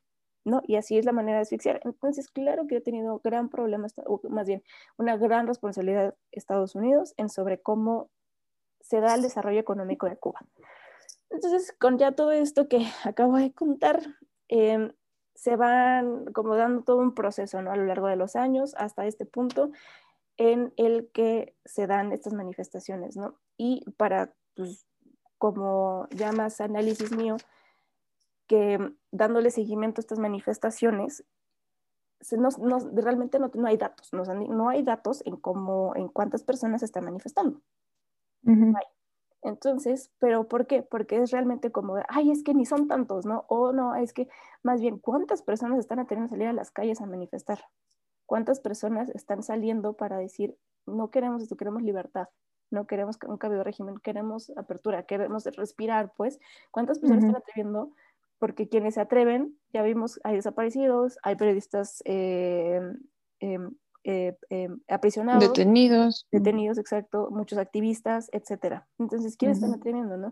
¿no? 0.46 0.62
Y 0.68 0.76
así 0.76 0.98
es 0.98 1.06
la 1.06 1.14
manera 1.14 1.38
de 1.38 1.44
asfixiar. 1.44 1.80
Entonces, 1.86 2.30
claro 2.30 2.68
que 2.68 2.78
he 2.78 2.82
tenido 2.82 3.22
gran 3.24 3.50
problema, 3.50 3.88
o 4.06 4.20
más 4.30 4.48
bien 4.48 4.62
una 4.98 5.18
gran 5.18 5.48
responsabilidad 5.48 6.16
Estados 6.32 6.76
Unidos 6.76 7.14
en 7.18 7.30
sobre 7.30 7.62
cómo 7.62 8.10
se 8.82 9.00
da 9.00 9.16
el 9.16 9.22
desarrollo 9.22 9.60
económico 9.60 10.08
de 10.08 10.18
Cuba. 10.18 10.42
Entonces, 11.30 11.74
con 11.80 11.98
ya 11.98 12.12
todo 12.12 12.32
esto 12.32 12.68
que 12.68 12.86
acabo 13.06 13.38
de 13.38 13.54
contar, 13.54 14.02
em, 14.48 14.92
se 15.36 15.56
van 15.56 16.26
como 16.34 16.56
dando 16.56 16.84
todo 16.84 16.98
un 16.98 17.14
proceso 17.16 17.62
¿no? 17.62 17.72
a 17.72 17.76
lo 17.76 17.86
largo 17.86 18.08
de 18.08 18.16
los 18.16 18.36
años 18.36 18.76
hasta 18.78 19.06
este 19.06 19.26
punto 19.26 19.72
en 20.38 20.74
el 20.78 21.10
que 21.12 21.56
se 21.66 21.88
dan 21.88 22.12
estas 22.12 22.34
manifestaciones, 22.34 23.16
¿no? 23.18 23.40
Y 23.58 23.86
para, 23.98 24.34
pues, 24.56 24.86
como 25.38 26.08
ya 26.12 26.32
más 26.32 26.60
análisis 26.62 27.16
mío, 27.16 27.38
que 28.48 28.94
dándole 29.12 29.52
seguimiento 29.52 30.00
a 30.00 30.04
estas 30.04 30.20
manifestaciones, 30.20 31.24
no, 32.32 32.80
realmente 32.94 33.40
no, 33.40 33.52
no, 33.54 33.68
hay 33.68 33.78
datos, 33.78 34.12
no, 34.14 34.70
hay 34.70 34.84
datos 34.84 35.22
en 35.26 35.38
cómo, 35.38 35.94
en 35.96 36.08
cuántas 36.08 36.44
personas 36.44 36.82
se 36.82 36.86
están 36.86 37.06
manifestando. 37.06 37.62
Entonces, 39.44 40.12
¿pero 40.20 40.48
por 40.48 40.68
qué? 40.68 40.84
Porque 40.84 41.18
es 41.18 41.32
realmente 41.32 41.72
como, 41.72 41.98
ay, 42.08 42.32
es 42.32 42.44
que 42.44 42.54
ni 42.54 42.66
son 42.66 42.88
tantos, 42.88 43.26
¿no? 43.26 43.46
O 43.48 43.74
no, 43.74 43.96
es 43.96 44.14
que 44.14 44.30
más 44.64 44.80
bien, 44.80 45.00
¿cuántas 45.00 45.42
personas 45.42 45.80
están 45.80 46.00
a 46.00 46.08
salir 46.08 46.48
a 46.48 46.54
las 46.54 46.72
calles 46.72 47.02
a 47.02 47.06
manifestar? 47.06 47.60
¿Cuántas 48.26 48.60
personas 48.60 49.10
están 49.10 49.44
saliendo 49.44 49.94
para 49.94 50.18
decir, 50.18 50.58
no 50.86 51.12
queremos 51.12 51.44
esto, 51.44 51.58
queremos 51.58 51.84
libertad? 51.84 52.30
No 52.72 52.88
queremos 52.88 53.18
un 53.28 53.38
cambio 53.38 53.60
de 53.60 53.66
régimen, 53.66 54.00
queremos 54.00 54.52
apertura, 54.56 55.04
queremos 55.04 55.46
respirar, 55.46 56.14
pues. 56.16 56.40
¿Cuántas 56.72 57.00
personas 57.00 57.26
están 57.26 57.42
atreviendo 57.42 57.92
porque 58.44 58.68
quienes 58.68 58.96
se 58.96 59.00
atreven, 59.00 59.58
ya 59.72 59.84
vimos, 59.84 60.20
hay 60.26 60.36
desaparecidos, 60.36 61.18
hay 61.24 61.38
periodistas 61.38 62.02
eh, 62.04 62.82
em, 63.40 63.72
eh, 64.04 64.38
em, 64.50 64.80
aprisionados. 64.88 65.44
Detenidos. 65.44 66.28
Detenidos, 66.32 66.78
exacto, 66.78 67.30
muchos 67.32 67.58
activistas, 67.58 68.30
etcétera. 68.32 68.88
Entonces, 69.00 69.38
¿quiénes 69.38 69.58
están 69.58 69.74
atreviendo, 69.74 70.18
no? 70.18 70.32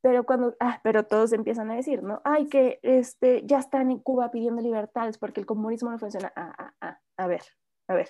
Pero 0.00 0.24
cuando, 0.24 0.56
ah, 0.58 0.80
pero 0.82 1.04
todos 1.04 1.32
empiezan 1.32 1.70
a 1.70 1.76
decir, 1.76 2.02
¿no? 2.02 2.20
Ay, 2.24 2.46
que 2.46 2.80
este, 2.82 3.42
ya 3.46 3.58
están 3.58 3.90
en 3.90 3.98
Cuba 3.98 4.30
pidiendo 4.30 4.60
libertades 4.60 5.18
porque 5.18 5.40
el 5.40 5.46
comunismo 5.46 5.90
no 5.90 5.98
funciona. 5.98 6.32
Ah, 6.34 6.54
ah, 6.58 6.72
ah, 6.80 6.98
a 7.16 7.26
ver, 7.26 7.42
a 7.86 7.94
ver, 7.94 8.08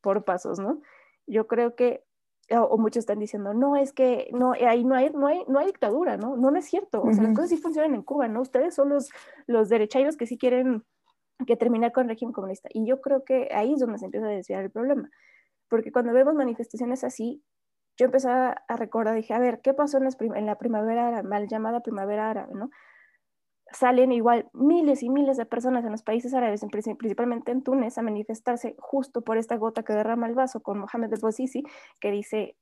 por 0.00 0.24
pasos, 0.24 0.58
¿no? 0.58 0.82
Yo 1.26 1.46
creo 1.46 1.74
que 1.76 2.04
o, 2.50 2.76
muchos 2.76 3.02
están 3.02 3.20
diciendo, 3.20 3.54
no, 3.54 3.76
es 3.76 3.92
que 3.92 4.28
no, 4.32 4.52
ahí 4.52 4.84
no 4.84 4.96
hay, 4.96 5.10
no 5.10 5.26
hay, 5.28 5.44
no 5.46 5.58
hay 5.60 5.66
dictadura, 5.66 6.16
¿no? 6.16 6.36
No, 6.36 6.50
no 6.50 6.58
es 6.58 6.64
cierto. 6.64 7.02
O 7.02 7.12
sea, 7.12 7.22
las 7.22 7.34
cosas 7.34 7.50
sí 7.50 7.56
funcionan 7.56 7.94
en 7.94 8.02
Cuba, 8.02 8.26
¿no? 8.28 8.40
Ustedes 8.40 8.74
son 8.74 8.88
los, 8.88 9.10
los 9.46 9.68
derechairos 9.68 10.16
que 10.16 10.26
sí 10.26 10.36
quieren 10.36 10.84
que 11.46 11.56
terminar 11.56 11.92
con 11.92 12.04
el 12.04 12.10
régimen 12.10 12.32
comunista. 12.32 12.68
Y 12.72 12.86
yo 12.86 13.00
creo 13.00 13.24
que 13.24 13.48
ahí 13.52 13.74
es 13.74 13.80
donde 13.80 13.98
se 13.98 14.06
empieza 14.06 14.26
a 14.26 14.30
desviar 14.30 14.62
el 14.62 14.70
problema. 14.70 15.10
Porque 15.68 15.92
cuando 15.92 16.12
vemos 16.12 16.34
manifestaciones 16.34 17.04
así, 17.04 17.42
yo 17.96 18.06
empecé 18.06 18.28
a 18.30 18.56
recordar, 18.76 19.14
dije, 19.14 19.34
a 19.34 19.38
ver, 19.38 19.60
¿qué 19.60 19.74
pasó 19.74 19.98
en, 19.98 20.08
en 20.36 20.46
la 20.46 20.56
primavera 20.56 21.22
mal 21.22 21.48
llamada 21.48 21.80
primavera 21.80 22.30
árabe, 22.30 22.54
¿no? 22.54 22.70
salen 23.72 24.12
igual 24.12 24.48
miles 24.52 25.02
y 25.02 25.10
miles 25.10 25.36
de 25.36 25.46
personas 25.46 25.84
en 25.84 25.92
los 25.92 26.02
países 26.02 26.34
árabes, 26.34 26.64
principalmente 26.98 27.52
en 27.52 27.62
Túnez, 27.62 27.98
a 27.98 28.02
manifestarse 28.02 28.74
justo 28.78 29.22
por 29.22 29.38
esta 29.38 29.56
gota 29.56 29.82
que 29.82 29.92
derrama 29.92 30.26
el 30.26 30.34
vaso 30.34 30.60
con 30.60 30.78
Mohamed 30.80 31.12
el 31.12 31.20
Bouazizi, 31.20 31.62
que 32.00 32.10
dice, 32.10 32.56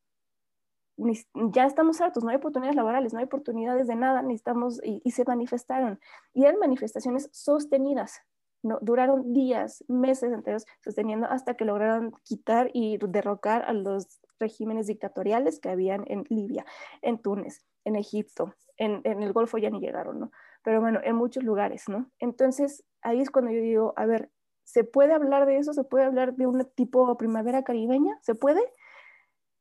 ya 1.52 1.64
estamos 1.64 2.00
hartos, 2.00 2.24
no 2.24 2.30
hay 2.30 2.36
oportunidades 2.36 2.76
laborales, 2.76 3.12
no 3.12 3.20
hay 3.20 3.24
oportunidades 3.24 3.86
de 3.86 3.96
nada, 3.96 4.22
necesitamos, 4.22 4.80
y, 4.84 5.00
y 5.04 5.12
se 5.12 5.24
manifestaron. 5.24 6.00
Y 6.34 6.44
eran 6.44 6.58
manifestaciones 6.58 7.30
sostenidas, 7.32 8.20
no, 8.62 8.78
duraron 8.82 9.32
días, 9.32 9.84
meses 9.88 10.32
enteros 10.32 10.66
sosteniendo 10.82 11.26
hasta 11.28 11.54
que 11.54 11.64
lograron 11.64 12.12
quitar 12.24 12.70
y 12.72 12.98
derrocar 12.98 13.62
a 13.62 13.72
los 13.72 14.20
regímenes 14.38 14.86
dictatoriales 14.86 15.60
que 15.60 15.70
habían 15.70 16.04
en 16.06 16.24
Libia, 16.28 16.64
en 17.02 17.18
Túnez, 17.18 17.64
en 17.84 17.96
Egipto, 17.96 18.54
en, 18.76 19.00
en 19.04 19.22
el 19.22 19.32
Golfo 19.32 19.58
ya 19.58 19.70
ni 19.70 19.80
llegaron, 19.80 20.20
¿no? 20.20 20.30
pero 20.62 20.80
bueno, 20.80 21.00
en 21.02 21.16
muchos 21.16 21.44
lugares, 21.44 21.88
¿no? 21.88 22.10
Entonces, 22.18 22.84
ahí 23.02 23.20
es 23.20 23.30
cuando 23.30 23.50
yo 23.50 23.60
digo, 23.60 23.94
a 23.96 24.06
ver, 24.06 24.30
¿se 24.64 24.84
puede 24.84 25.14
hablar 25.14 25.46
de 25.46 25.56
eso? 25.56 25.72
¿Se 25.72 25.84
puede 25.84 26.04
hablar 26.04 26.34
de 26.34 26.46
un 26.46 26.62
tipo 26.74 27.16
primavera 27.16 27.62
caribeña? 27.62 28.18
¿Se 28.20 28.34
puede? 28.34 28.60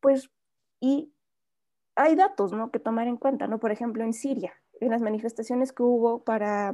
Pues, 0.02 0.30
y 0.82 1.14
hay 1.96 2.16
datos, 2.16 2.52
¿no? 2.52 2.72
Que 2.72 2.80
tomar 2.80 3.08
en 3.08 3.18
cuenta, 3.18 3.48
¿no? 3.48 3.60
Por 3.60 3.72
ejemplo, 3.72 4.04
en 4.04 4.12
Siria, 4.12 4.54
en 4.80 4.92
las 4.92 5.02
manifestaciones 5.02 5.72
que 5.72 5.84
hubo 5.84 6.24
para, 6.24 6.74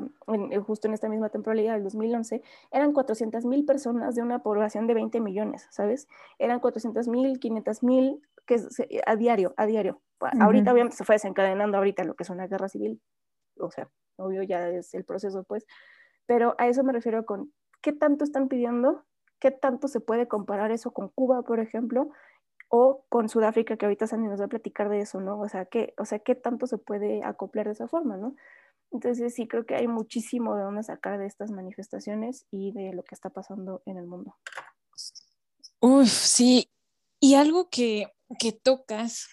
justo 0.66 0.88
en 0.88 0.94
esta 0.94 1.10
misma 1.10 1.30
temporalidad 1.30 1.74
del 1.74 1.84
2011, 1.84 2.42
eran 2.72 2.94
400 2.94 3.46
mil 3.46 3.66
personas 3.66 4.16
de 4.16 4.22
una 4.22 4.40
población 4.40 4.88
de 4.88 4.94
20 4.94 5.22
millones, 5.22 5.68
¿sabes? 5.72 6.08
Eran 6.40 6.60
400 6.60 7.08
mil, 7.08 7.40
500 7.40 7.84
mil 7.84 8.22
que 8.46 8.62
a 9.06 9.16
diario, 9.16 9.54
a 9.58 9.66
diario. 9.66 10.02
Ahorita 10.40 10.72
obviamente 10.72 10.96
se 10.96 11.04
fue 11.04 11.16
desencadenando 11.16 11.78
ahorita 11.78 12.04
lo 12.04 12.16
que 12.16 12.24
es 12.24 12.30
una 12.30 12.48
guerra 12.48 12.70
civil, 12.70 13.02
o 13.60 13.70
sea, 13.72 13.90
obvio 14.16 14.44
ya 14.44 14.70
es 14.70 14.94
el 14.94 15.04
proceso, 15.04 15.44
pues, 15.44 15.66
pero 16.26 16.56
a 16.58 16.68
eso 16.68 16.84
me 16.84 16.94
refiero 16.94 17.26
con 17.26 17.52
qué 17.82 17.92
tanto 17.92 18.24
están 18.24 18.48
pidiendo, 18.48 19.04
qué 19.40 19.52
tanto 19.52 19.90
se 19.90 20.00
puede 20.00 20.28
comparar 20.28 20.72
eso 20.72 20.92
con 20.92 21.10
Cuba, 21.10 21.42
por 21.42 21.60
ejemplo, 21.60 22.10
o 22.76 23.06
con 23.08 23.30
Sudáfrica, 23.30 23.78
que 23.78 23.86
ahorita 23.86 24.08
Sandy 24.08 24.28
nos 24.28 24.42
va 24.42 24.46
a 24.46 24.48
platicar 24.48 24.90
de 24.90 25.00
eso, 25.00 25.22
¿no? 25.22 25.40
O 25.40 25.48
sea, 25.48 25.66
¿qué, 25.66 25.94
o 26.00 26.06
sea, 26.06 26.18
qué 26.18 26.34
tanto 26.34 26.66
se 26.66 26.80
puede 26.80 27.24
acoplar 27.24 27.68
de 27.68 27.74
esa 27.74 27.88
forma, 27.88 28.18
¿no? 28.18 28.36
Entonces 28.90 29.36
sí 29.36 29.48
creo 29.48 29.68
que 29.68 29.76
hay 29.76 29.88
muchísimo 29.88 30.56
de 30.56 30.64
dónde 30.64 30.82
sacar 30.82 31.20
de 31.20 31.28
estas 31.28 31.52
manifestaciones 31.52 32.48
y 32.50 32.72
de 32.72 32.92
lo 32.94 33.04
que 33.04 33.14
está 33.14 33.30
pasando 33.30 33.84
en 33.86 33.98
el 33.98 34.08
mundo. 34.08 34.36
Uf, 35.82 36.10
sí. 36.10 36.72
Y 37.20 37.36
algo 37.36 37.70
que, 37.70 38.08
que 38.40 38.54
tocas 38.54 39.28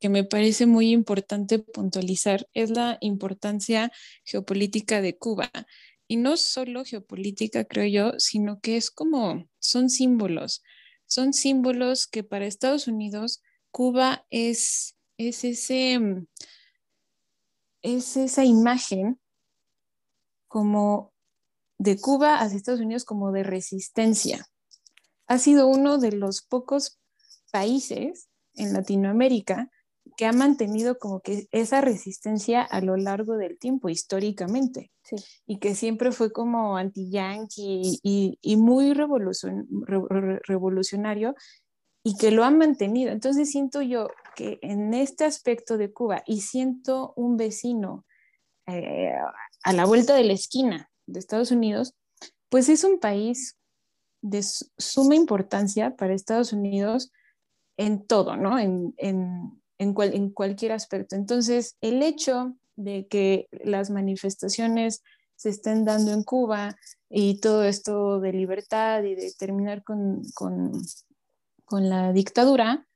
que 0.00 0.08
me 0.08 0.24
parece 0.24 0.64
muy 0.64 0.90
importante 0.90 1.58
puntualizar 1.58 2.48
es 2.54 2.70
la 2.70 2.96
importancia 3.02 3.92
geopolítica 4.24 5.02
de 5.02 5.18
Cuba. 5.18 5.50
Y 6.06 6.16
no 6.16 6.38
solo 6.38 6.86
geopolítica, 6.86 7.64
creo 7.64 7.86
yo, 7.86 8.18
sino 8.18 8.60
que 8.60 8.78
es 8.78 8.90
como, 8.90 9.46
son 9.58 9.90
símbolos. 9.90 10.62
Son 11.08 11.32
símbolos 11.32 12.06
que 12.06 12.22
para 12.22 12.46
Estados 12.46 12.86
Unidos, 12.86 13.42
Cuba 13.70 14.26
es, 14.30 14.96
es, 15.16 15.42
ese, 15.42 15.98
es 17.82 18.16
esa 18.16 18.44
imagen 18.44 19.18
como 20.48 21.12
de 21.78 21.98
Cuba 21.98 22.38
hacia 22.38 22.56
Estados 22.56 22.80
Unidos 22.80 23.04
como 23.04 23.32
de 23.32 23.42
resistencia. 23.42 24.46
Ha 25.26 25.38
sido 25.38 25.66
uno 25.66 25.98
de 25.98 26.12
los 26.12 26.42
pocos 26.42 27.00
países 27.50 28.28
en 28.54 28.74
Latinoamérica 28.74 29.70
que 30.18 30.26
ha 30.26 30.32
mantenido 30.32 30.98
como 30.98 31.20
que 31.20 31.46
esa 31.52 31.80
resistencia 31.80 32.62
a 32.62 32.80
lo 32.80 32.96
largo 32.96 33.36
del 33.36 33.56
tiempo, 33.56 33.88
históricamente, 33.88 34.90
y 35.46 35.60
que 35.60 35.76
siempre 35.76 36.10
fue 36.10 36.32
como 36.32 36.76
anti-yankee 36.76 38.00
y, 38.02 38.56
muy 38.56 38.94
revolucionario 38.94 41.36
y 42.02 42.16
que 42.16 42.32
lo 42.32 42.42
ha 42.42 42.50
mantenido. 42.50 43.12
Entonces 43.12 43.52
siento 43.52 43.80
yo 43.80 44.08
que 44.34 44.58
en 44.60 44.92
este 44.92 45.24
aspecto 45.24 45.78
de 45.78 45.92
Cuba 45.92 46.24
y 46.26 46.40
siento 46.40 47.12
un 47.14 47.36
vecino 47.36 48.04
eh, 48.66 49.14
a 49.62 49.72
la 49.72 49.84
vuelta 49.84 50.16
de 50.16 50.24
la 50.24 50.32
esquina 50.32 50.90
de 51.06 51.20
Estados 51.20 51.52
Unidos, 51.52 51.94
pues 52.48 52.68
es 52.68 52.82
un 52.82 52.98
país 52.98 53.56
de 54.20 54.42
suma 54.42 55.14
importancia 55.14 55.94
para 55.94 56.12
Estados 56.12 56.52
Unidos 56.52 57.12
en 57.76 58.04
todo, 58.04 58.36
¿no? 58.36 58.58
en, 58.58 58.94
en, 58.96 59.57
en 59.78 60.30
cualquier 60.30 60.72
aspecto. 60.72 61.16
Entonces, 61.16 61.76
el 61.80 62.02
hecho 62.02 62.54
de 62.76 63.06
que 63.08 63.48
las 63.50 63.90
manifestaciones 63.90 65.02
se 65.38 65.50
estén 65.50 65.84
dando 65.84 66.12
en 66.12 66.24
Cuba 66.24 66.76
y 67.08 67.40
todo 67.40 67.64
esto 67.64 68.20
de 68.20 68.32
libertad 68.32 69.04
y 69.04 69.14
de 69.14 69.32
terminar 69.38 69.84
con, 69.84 70.22
con, 70.34 70.72
con, 71.64 71.88
la 71.88 72.12
dictadura, 72.12 72.86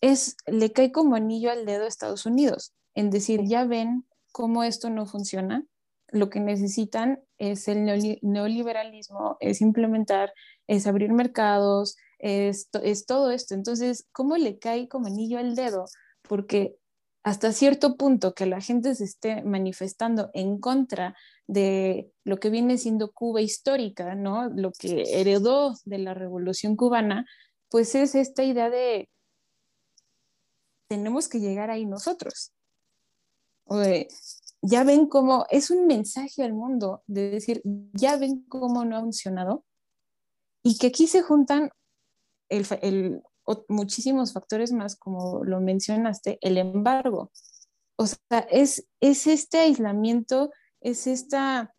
es, 0.00 0.36
le 0.46 0.72
cae 0.72 0.90
como 0.90 1.14
anillo 1.14 1.50
al 1.50 1.66
dedo 1.66 1.84
a 1.84 1.88
Estados 1.88 2.24
Unidos, 2.24 2.72
en 2.94 3.10
decir, 3.10 3.42
ya 3.44 3.64
ven 3.64 4.06
cómo 4.32 4.64
esto 4.64 4.88
no 4.88 5.06
funciona. 5.06 5.64
Lo 6.08 6.30
que 6.30 6.40
necesitan 6.40 7.20
es 7.38 7.68
el 7.68 7.84
neoliberalismo, 8.22 9.36
es 9.40 9.60
implementar, 9.60 10.32
es 10.66 10.86
abrir 10.86 11.12
mercados, 11.12 11.96
es, 12.18 12.68
es 12.82 13.06
todo 13.06 13.30
esto. 13.30 13.54
Entonces, 13.54 14.06
¿cómo 14.12 14.36
le 14.36 14.58
cae 14.58 14.88
como 14.88 15.06
anillo 15.06 15.38
al 15.38 15.54
dedo? 15.54 15.86
Porque 16.32 16.78
hasta 17.24 17.52
cierto 17.52 17.98
punto 17.98 18.32
que 18.32 18.46
la 18.46 18.62
gente 18.62 18.94
se 18.94 19.04
esté 19.04 19.42
manifestando 19.42 20.30
en 20.32 20.58
contra 20.58 21.14
de 21.46 22.10
lo 22.24 22.38
que 22.38 22.48
viene 22.48 22.78
siendo 22.78 23.12
Cuba 23.12 23.42
histórica, 23.42 24.14
¿no? 24.14 24.48
Lo 24.48 24.72
que 24.72 25.20
heredó 25.20 25.74
de 25.84 25.98
la 25.98 26.14
revolución 26.14 26.74
cubana, 26.74 27.26
pues 27.68 27.94
es 27.94 28.14
esta 28.14 28.44
idea 28.44 28.70
de 28.70 29.10
tenemos 30.88 31.28
que 31.28 31.38
llegar 31.38 31.68
ahí 31.70 31.84
nosotros. 31.84 32.54
ya 34.62 34.82
ven 34.82 35.06
cómo 35.08 35.44
es 35.50 35.70
un 35.70 35.86
mensaje 35.86 36.42
al 36.42 36.54
mundo 36.54 37.02
de 37.06 37.28
decir, 37.28 37.60
ya 37.92 38.16
ven 38.16 38.42
cómo 38.48 38.86
no 38.86 38.96
ha 38.96 39.00
funcionado 39.02 39.66
y 40.62 40.78
que 40.78 40.86
aquí 40.86 41.06
se 41.06 41.20
juntan 41.20 41.68
el, 42.48 42.66
el, 42.80 43.22
muchísimos 43.68 44.32
factores 44.32 44.72
más, 44.72 44.96
como 44.96 45.44
lo 45.44 45.60
mencionaste, 45.60 46.38
el 46.40 46.58
embargo. 46.58 47.30
O 47.96 48.06
sea, 48.06 48.40
es, 48.50 48.86
es 49.00 49.26
este 49.26 49.58
aislamiento, 49.58 50.50
es 50.80 51.06
esta 51.06 51.74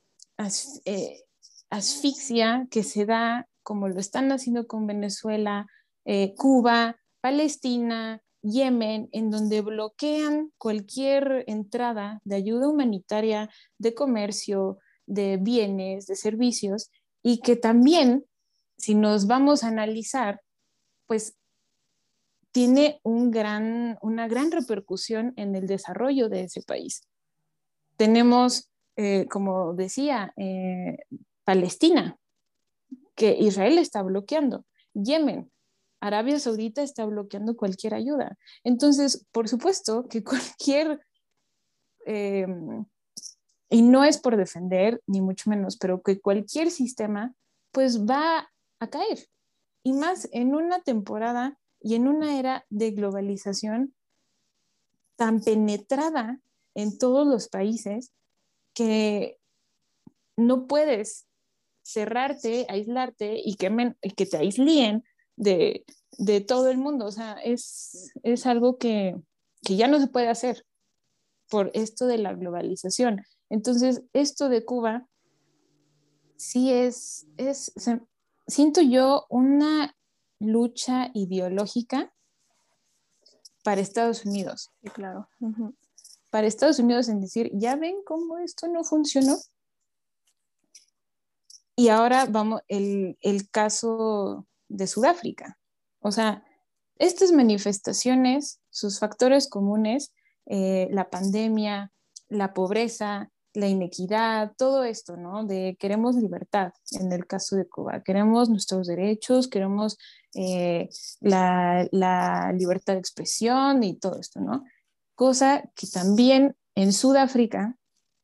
eh, 0.86 1.24
asfixia 1.70 2.67
que 2.70 2.84
se 2.84 3.05
da, 3.05 3.48
como 3.63 3.88
lo 3.88 4.00
están 4.00 4.32
haciendo 4.32 4.67
con 4.67 4.88
Venezuela, 4.88 5.67
eh, 6.05 6.34
Cuba, 6.36 6.98
Palestina, 7.22 8.22
Yemen, 8.41 9.08
en 9.13 9.32
donde 9.32 9.62
bloquean 9.62 10.51
cualquier 10.58 11.46
entrada 11.48 12.20
de 12.25 12.36
ayuda 12.36 12.67
humanitaria, 12.67 13.50
de 13.77 13.93
comercio, 13.93 14.79
de 15.05 15.38
bienes, 15.38 16.08
de 16.08 16.15
servicios, 16.15 16.91
y 17.22 17.39
que 17.39 17.55
también, 17.55 18.25
si 18.77 18.96
nos 18.96 19.27
vamos 19.27 19.63
a 19.63 19.70
analizar, 19.70 20.41
pues 21.08 21.36
tiene 22.54 23.02
un 23.04 23.32
gran, 23.32 23.98
una 24.02 24.28
gran 24.28 24.52
repercusión 24.52 25.34
en 25.38 25.56
el 25.56 25.68
desarrollo 25.68 26.30
de 26.30 26.44
ese 26.44 26.62
país. 26.62 27.02
Tenemos, 27.98 28.70
eh, 28.96 29.28
como 29.28 29.74
decía, 29.74 30.34
eh, 30.38 30.98
Palestina, 31.44 32.16
que 33.16 33.36
Israel 33.40 33.80
está 33.80 34.04
bloqueando, 34.04 34.66
Yemen, 34.94 35.52
Arabia 36.00 36.38
Saudita 36.38 36.84
está 36.84 37.06
bloqueando 37.06 37.58
cualquier 37.58 37.96
ayuda. 37.96 38.38
Entonces, 38.64 39.26
por 39.32 39.50
supuesto 39.50 40.08
que 40.08 40.24
cualquier, 40.24 41.00
eh, 42.06 42.46
y 43.70 43.82
no 43.82 44.04
es 44.04 44.20
por 44.20 44.38
defender, 44.38 45.02
ni 45.08 45.22
mucho 45.22 45.50
menos, 45.50 45.76
pero 45.78 46.04
que 46.04 46.22
cualquier 46.22 46.70
sistema, 46.70 47.34
pues 47.72 48.06
va 48.06 48.52
a 48.80 48.88
caer. 48.92 49.28
Y 49.82 49.94
más 49.94 50.30
en 50.32 50.54
una 50.54 50.82
temporada 50.82 51.58
y 51.84 51.96
en 51.96 52.08
una 52.08 52.40
era 52.40 52.66
de 52.70 52.92
globalización 52.92 53.94
tan 55.18 55.42
penetrada 55.42 56.40
en 56.74 56.98
todos 56.98 57.28
los 57.28 57.50
países 57.50 58.13
que 58.74 59.38
no 60.38 60.66
puedes 60.66 61.28
cerrarte, 61.84 62.66
aislarte 62.70 63.40
y 63.44 63.56
que, 63.56 63.96
que 64.16 64.25
te 64.25 64.38
aíslen 64.38 65.04
de, 65.36 65.86
todo 66.48 66.70
el 66.70 66.78
mundo. 66.78 67.06
O 67.06 67.12
sea, 67.12 67.34
es, 67.44 68.13
algo 68.46 68.78
que, 68.78 69.16
ya 69.62 69.88
no 69.88 70.00
se 70.00 70.08
puede 70.08 70.30
hacer 70.30 70.66
por 71.50 71.69
esto 71.74 72.08
de 72.08 72.17
la 72.17 72.34
globalización. 72.34 73.22
Entonces, 73.50 74.04
esto 74.13 74.48
de 74.48 74.63
Cuba 74.63 75.06
sí 76.38 76.72
es, 76.72 77.28
es 77.38 77.74
siento 78.48 78.82
yo 78.82 79.26
una 79.30 79.96
lucha 80.43 81.10
ideológica 81.13 82.13
para 83.63 83.82
Estados 83.82 84.25
Unidos. 84.25 84.71
claro. 84.93 85.29
Para 86.29 86.47
Estados 86.47 86.79
Unidos 86.79 87.10
en 87.10 87.21
decir, 87.21 87.51
ya 87.53 87.75
ven 87.75 87.95
cómo 88.06 88.38
esto 88.39 88.67
no 88.67 88.84
funcionó. 88.84 89.38
Y 91.75 91.89
ahora 91.89 92.25
vamos, 92.25 92.62
el, 92.67 93.17
el 93.21 93.49
caso 93.49 94.47
de 94.67 94.88
Sudáfrica. 94.88 95.58
O 95.99 96.12
sea, 96.12 96.43
estas 96.97 97.32
manifestaciones, 97.32 98.60
sus 98.69 98.99
factores 98.99 99.47
comunes, 99.49 100.13
eh, 100.45 100.88
la 100.91 101.10
pandemia, 101.10 101.91
la 102.29 102.53
pobreza, 102.53 103.32
la 103.53 103.67
inequidad, 103.67 104.53
todo 104.58 104.84
esto, 104.84 105.15
¿no? 105.15 105.45
De 105.45 105.77
queremos 105.79 106.15
libertad 106.15 106.73
en 106.91 107.12
el 107.12 107.27
caso 107.27 107.56
de 107.56 107.67
Cuba, 107.67 108.01
queremos 108.03 108.49
nuestros 108.49 108.88
derechos, 108.88 109.47
queremos 109.47 109.97
eh, 110.36 110.89
la, 111.22 112.52
libertad 112.58 112.93
de 112.93 113.00
expresión 113.00 113.84
y 113.84 113.96
todo 113.96 114.19
esto, 114.19 114.39
¿no? 114.39 114.63
Cosa 115.15 115.69
que 115.76 115.88
también 115.88 116.56
en 116.76 116.91
Sudáfrica, 116.93 117.78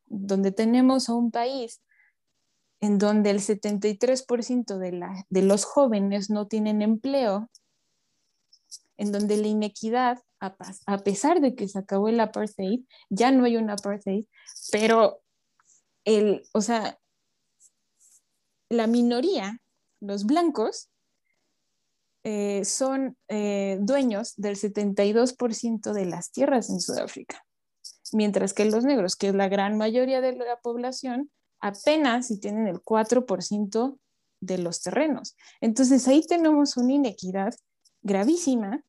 donde 0.08 0.52
tenemos 0.52 1.10
a 1.10 1.14
un 1.14 1.32
país 1.32 1.82
en 2.82 2.98
donde 2.98 3.30
el 3.30 3.40
73% 3.40 4.78
de, 4.78 4.92
la, 4.94 5.26
de 5.30 5.42
los 5.42 5.66
jóvenes 5.66 6.30
no 6.30 6.48
tienen 6.48 6.82
empleo, 6.82 7.50
en 8.98 9.12
donde 9.12 9.38
la 9.38 9.48
inequidad, 9.48 10.20
a, 10.40 10.56
a, 10.86 10.98
pesar 11.00 11.42
de 11.42 11.56
que 11.56 11.68
se 11.68 11.80
acabó 11.80 12.08
el 12.08 12.20
apartheid, 12.20 12.82
ya 13.10 13.32
no 13.32 13.46
hay 13.46 13.58
un 13.58 13.70
apartheid, 13.70 14.26
pero 14.72 15.22
el, 16.06 16.44
o 16.54 16.62
sea, 16.62 16.98
la 18.70 18.88
minoría, 18.88 19.62
los 20.00 20.26
blancos, 20.26 20.89
eh, 22.24 22.66
son 22.66 23.18
eh, 23.28 23.78
dueños 23.82 24.34
del 24.36 24.56
72% 24.56 25.94
de 25.94 26.06
las 26.06 26.32
tierras 26.32 26.70
en 26.70 26.82
Sudáfrica, 26.82 27.46
mientras 28.12 28.54
que 28.54 28.66
los 28.66 28.84
negros, 28.84 29.16
que 29.16 29.30
es 29.30 29.36
la 29.36 29.48
gran 29.48 29.78
mayoría 29.78 30.22
de 30.22 30.36
la 30.36 30.60
población, 30.60 31.32
apenas 31.62 32.28
si 32.28 32.40
tienen 32.40 32.68
el 32.68 32.82
4% 32.82 33.98
de 34.42 34.58
los 34.58 34.82
terrenos. 34.82 35.36
Entonces 35.62 36.08
ahí 36.08 36.26
tenemos 36.26 36.78
una 36.78 36.94
inequidad 36.94 37.54
gravísima 38.02 38.84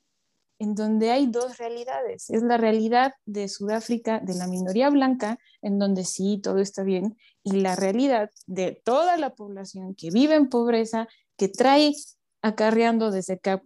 en 0.61 0.75
donde 0.75 1.11
hay 1.11 1.27
dos 1.27 1.57
realidades. 1.57 2.29
Es 2.29 2.43
la 2.43 2.59
realidad 2.59 3.15
de 3.25 3.49
Sudáfrica, 3.49 4.21
de 4.21 4.35
la 4.35 4.47
minoría 4.47 4.91
blanca, 4.91 5.39
en 5.63 5.79
donde 5.79 6.05
sí, 6.05 6.39
todo 6.43 6.59
está 6.59 6.83
bien, 6.83 7.17
y 7.43 7.53
la 7.53 7.77
realidad 7.77 8.31
de 8.47 8.81
toda 8.85 9.17
la 9.17 9.35
población 9.35 9.95
que 9.95 10.11
vive 10.11 10.35
en 10.35 10.51
pobreza, 10.51 11.09
que 11.39 11.49
trae 11.49 11.95
acarreando 12.43 13.11
desde 13.11 13.39
que, 13.39 13.61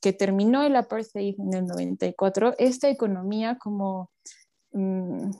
que 0.00 0.12
terminó 0.12 0.62
el 0.62 0.76
apartheid 0.76 1.34
en 1.38 1.54
el 1.54 1.66
94, 1.66 2.54
esta 2.58 2.88
economía 2.88 3.56
como 3.58 4.10
mm, 4.72 5.30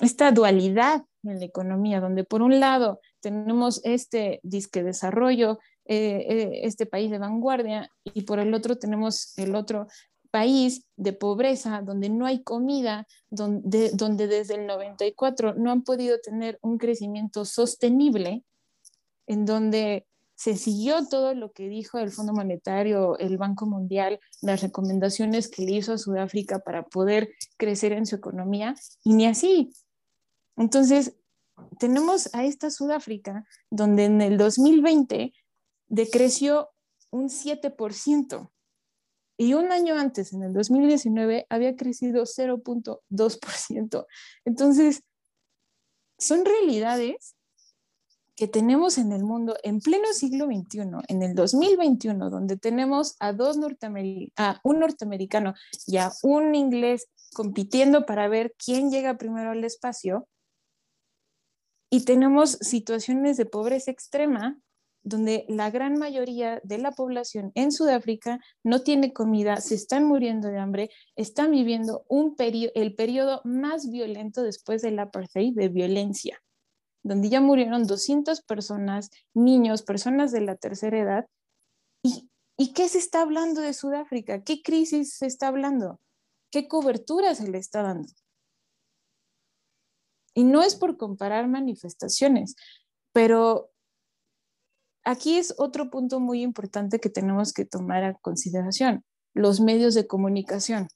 esta 0.00 0.32
dualidad 0.32 1.04
en 1.22 1.40
la 1.40 1.44
economía, 1.44 2.00
donde 2.00 2.24
por 2.24 2.42
un 2.42 2.60
lado 2.60 3.00
tenemos 3.20 3.80
este 3.84 4.40
disque 4.42 4.82
desarrollo, 4.82 5.58
eh, 5.84 6.26
eh, 6.28 6.60
este 6.62 6.86
país 6.86 7.10
de 7.10 7.18
vanguardia, 7.18 7.90
y 8.04 8.22
por 8.22 8.38
el 8.38 8.54
otro 8.54 8.78
tenemos 8.78 9.36
el 9.36 9.54
otro 9.54 9.86
país 10.30 10.86
de 10.96 11.12
pobreza, 11.12 11.82
donde 11.82 12.08
no 12.08 12.24
hay 12.24 12.42
comida, 12.42 13.06
donde, 13.30 13.90
donde 13.92 14.26
desde 14.26 14.54
el 14.54 14.66
94 14.66 15.54
no 15.54 15.70
han 15.70 15.82
podido 15.82 16.18
tener 16.20 16.58
un 16.62 16.78
crecimiento 16.78 17.44
sostenible, 17.44 18.44
en 19.26 19.44
donde 19.44 20.06
se 20.40 20.56
siguió 20.56 21.06
todo 21.06 21.34
lo 21.34 21.52
que 21.52 21.68
dijo 21.68 21.98
el 21.98 22.10
Fondo 22.10 22.32
Monetario, 22.32 23.18
el 23.18 23.36
Banco 23.36 23.66
Mundial, 23.66 24.18
las 24.40 24.62
recomendaciones 24.62 25.48
que 25.48 25.66
le 25.66 25.72
hizo 25.72 25.92
a 25.92 25.98
Sudáfrica 25.98 26.60
para 26.60 26.84
poder 26.84 27.34
crecer 27.58 27.92
en 27.92 28.06
su 28.06 28.16
economía, 28.16 28.74
y 29.04 29.12
ni 29.12 29.26
así. 29.26 29.70
Entonces, 30.56 31.14
tenemos 31.78 32.34
a 32.34 32.46
esta 32.46 32.70
Sudáfrica 32.70 33.44
donde 33.68 34.06
en 34.06 34.22
el 34.22 34.38
2020 34.38 35.34
decreció 35.88 36.70
un 37.10 37.28
7%. 37.28 38.50
Y 39.36 39.52
un 39.52 39.72
año 39.72 39.98
antes, 39.98 40.32
en 40.32 40.42
el 40.42 40.54
2019, 40.54 41.44
había 41.50 41.76
crecido 41.76 42.24
0.2%. 42.24 44.06
Entonces, 44.46 45.02
son 46.16 46.46
realidades 46.46 47.36
que 48.40 48.48
tenemos 48.48 48.96
en 48.96 49.12
el 49.12 49.22
mundo 49.22 49.54
en 49.62 49.80
pleno 49.80 50.14
siglo 50.14 50.46
XXI, 50.46 50.80
en 51.08 51.22
el 51.22 51.34
2021, 51.34 52.30
donde 52.30 52.56
tenemos 52.56 53.14
a, 53.20 53.34
dos 53.34 53.58
a 54.38 54.60
un 54.64 54.80
norteamericano 54.80 55.52
y 55.86 55.98
a 55.98 56.10
un 56.22 56.54
inglés 56.54 57.10
compitiendo 57.34 58.06
para 58.06 58.28
ver 58.28 58.54
quién 58.56 58.90
llega 58.90 59.18
primero 59.18 59.50
al 59.50 59.62
espacio, 59.62 60.26
y 61.90 62.06
tenemos 62.06 62.52
situaciones 62.62 63.36
de 63.36 63.44
pobreza 63.44 63.90
extrema 63.90 64.58
donde 65.02 65.44
la 65.50 65.70
gran 65.70 65.98
mayoría 65.98 66.62
de 66.64 66.78
la 66.78 66.92
población 66.92 67.52
en 67.54 67.72
Sudáfrica 67.72 68.40
no 68.64 68.80
tiene 68.80 69.12
comida, 69.12 69.58
se 69.58 69.74
están 69.74 70.04
muriendo 70.04 70.48
de 70.48 70.58
hambre, 70.58 70.90
están 71.14 71.50
viviendo 71.50 72.06
un 72.08 72.36
el 72.38 72.94
periodo 72.94 73.42
más 73.44 73.90
violento 73.90 74.42
después 74.42 74.80
del 74.80 74.98
apartheid 74.98 75.54
de 75.54 75.68
violencia, 75.68 76.40
donde 77.02 77.28
ya 77.28 77.40
murieron 77.40 77.86
200 77.86 78.42
personas, 78.42 79.10
niños, 79.34 79.82
personas 79.82 80.32
de 80.32 80.42
la 80.42 80.56
tercera 80.56 80.98
edad. 80.98 81.26
¿Y, 82.02 82.30
¿Y 82.56 82.72
qué 82.72 82.88
se 82.88 82.98
está 82.98 83.22
hablando 83.22 83.60
de 83.60 83.72
Sudáfrica? 83.72 84.42
¿Qué 84.44 84.62
crisis 84.62 85.14
se 85.14 85.26
está 85.26 85.48
hablando? 85.48 86.00
¿Qué 86.50 86.68
cobertura 86.68 87.34
se 87.34 87.48
le 87.48 87.58
está 87.58 87.82
dando? 87.82 88.08
Y 90.34 90.44
no 90.44 90.62
es 90.62 90.74
por 90.74 90.96
comparar 90.96 91.48
manifestaciones, 91.48 92.54
pero 93.12 93.70
aquí 95.04 95.38
es 95.38 95.54
otro 95.58 95.90
punto 95.90 96.20
muy 96.20 96.42
importante 96.42 97.00
que 97.00 97.10
tenemos 97.10 97.52
que 97.52 97.64
tomar 97.64 98.04
a 98.04 98.14
consideración, 98.14 99.04
los 99.34 99.60
medios 99.60 99.94
de 99.94 100.06
comunicación. 100.06 100.88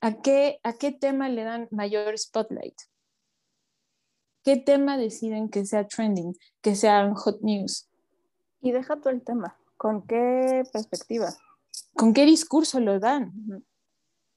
¿A 0.00 0.22
qué, 0.22 0.60
¿A 0.62 0.72
qué 0.72 0.92
tema 0.92 1.28
le 1.28 1.44
dan 1.44 1.68
mayor 1.70 2.16
spotlight? 2.18 2.74
¿Qué 4.42 4.56
tema 4.56 4.96
deciden 4.96 5.48
que 5.50 5.66
sea 5.66 5.86
trending, 5.86 6.34
que 6.62 6.74
sea 6.74 7.12
hot 7.14 7.40
news? 7.42 7.88
Y 8.60 8.72
deja 8.72 9.00
todo 9.00 9.10
el 9.10 9.22
tema. 9.22 9.56
¿Con 9.76 10.06
qué 10.06 10.62
perspectiva? 10.72 11.34
¿Con 11.94 12.12
qué 12.12 12.24
discurso 12.24 12.80
lo 12.80 12.98
dan? 13.00 13.32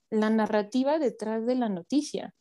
La 0.09 0.29
narrativa 0.29 0.99
detrás 0.99 1.45
de 1.45 1.55
la 1.55 1.69
noticia. 1.69 2.33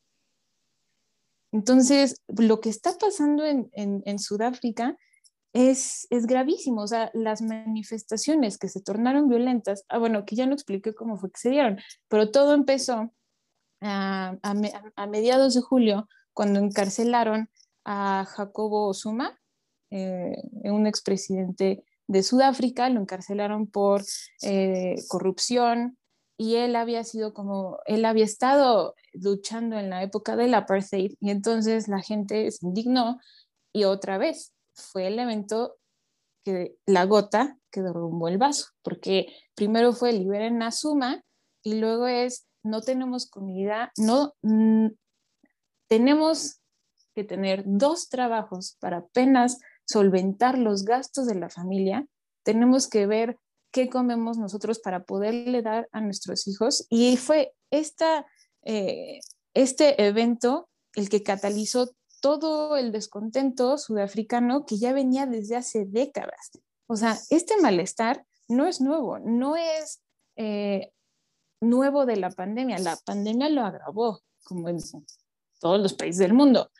Entonces, 1.52 2.22
lo 2.28 2.60
que 2.60 2.70
está 2.70 2.96
pasando 2.98 3.44
en, 3.44 3.70
en 3.74 4.18
Sudáfrica 4.18 4.96
es, 5.52 6.06
es, 6.10 6.26
gravísimo. 6.26 6.82
O 6.82 6.86
sea, 6.86 7.10
las 7.14 7.42
manifestaciones 7.42 8.58
que 8.58 8.68
se 8.68 8.80
tornaron 8.80 9.28
violentas, 9.28 9.84
ah, 9.88 9.98
bueno, 9.98 10.24
que 10.24 10.36
ya 10.36 10.46
no 10.46 10.54
expliqué 10.54 10.94
cómo 10.94 11.16
fue 11.16 11.30
que 11.30 11.40
se 11.40 11.50
dieron, 11.50 11.78
pero 12.08 12.30
todo 12.30 12.54
empezó 12.54 13.12
a, 13.80 14.36
a, 14.42 15.06
mediados 15.06 15.54
de 15.54 15.60
julio, 15.60 16.08
cuando 16.34 16.60
encarcelaron 16.60 17.50
a 17.84 18.24
Jacobo 18.26 18.92
Zuma, 18.94 19.38
eh, 19.90 20.36
un 20.64 20.86
expresidente 20.86 21.84
de 22.06 22.22
Sudáfrica, 22.22 22.88
lo 22.88 23.00
encarcelaron 23.00 23.66
por 23.66 24.02
eh, 24.42 24.96
corrupción 25.08 25.98
y 26.36 26.56
él 26.56 26.76
había 26.76 27.04
sido 27.04 27.34
como, 27.34 27.78
él 27.86 28.04
había 28.04 28.24
estado 28.24 28.94
luchando 29.12 29.78
en 29.78 29.90
la 29.90 30.02
época 30.02 30.36
del 30.36 30.54
apartheid 30.54 31.14
y 31.20 31.30
entonces 31.30 31.88
la 31.88 32.00
gente 32.00 32.50
se 32.50 32.66
indignó 32.66 33.20
y 33.72 33.84
otra 33.84 34.18
vez 34.18 34.54
fue 34.74 35.06
el 35.08 35.18
evento 35.18 35.76
que 36.44 36.76
la 36.86 37.04
gota 37.04 37.58
que 37.70 37.82
derrumbó 37.82 38.28
el 38.28 38.38
vaso, 38.38 38.70
porque 38.82 39.28
primero 39.54 39.92
fue 39.92 40.12
liberen 40.12 40.62
a 40.62 40.72
Suma 40.72 41.22
y 41.62 41.74
luego 41.74 42.06
es 42.06 42.46
no 42.64 42.80
tenemos 42.80 43.28
comida, 43.28 43.92
no 43.96 44.34
mm, 44.42 44.88
tenemos 45.92 46.62
que 47.14 47.22
tener 47.22 47.64
dos 47.66 48.08
trabajos 48.08 48.78
para 48.80 48.96
apenas 48.96 49.58
solventar 49.84 50.56
los 50.56 50.86
gastos 50.86 51.26
de 51.26 51.34
la 51.34 51.50
familia, 51.50 52.06
tenemos 52.44 52.88
que 52.88 53.06
ver 53.06 53.38
qué 53.72 53.90
comemos 53.90 54.38
nosotros 54.38 54.78
para 54.78 55.04
poderle 55.04 55.60
dar 55.60 55.90
a 55.92 56.00
nuestros 56.00 56.48
hijos. 56.48 56.86
Y 56.88 57.18
fue 57.18 57.52
esta, 57.70 58.24
eh, 58.62 59.20
este 59.52 60.02
evento 60.06 60.70
el 60.94 61.10
que 61.10 61.22
catalizó 61.22 61.94
todo 62.22 62.78
el 62.78 62.90
descontento 62.90 63.76
sudafricano 63.76 64.64
que 64.64 64.78
ya 64.78 64.94
venía 64.94 65.26
desde 65.26 65.56
hace 65.56 65.84
décadas. 65.84 66.52
O 66.86 66.96
sea, 66.96 67.18
este 67.28 67.60
malestar 67.60 68.24
no 68.48 68.66
es 68.66 68.80
nuevo, 68.80 69.18
no 69.18 69.56
es 69.56 70.00
eh, 70.36 70.90
nuevo 71.60 72.06
de 72.06 72.16
la 72.16 72.30
pandemia. 72.30 72.78
La 72.78 72.96
pandemia 72.96 73.50
lo 73.50 73.60
agravó, 73.60 74.20
como 74.42 74.70
en 74.70 74.80
todos 75.62 75.80
los 75.80 75.94
países 75.94 76.18
del 76.18 76.34
mundo, 76.34 76.70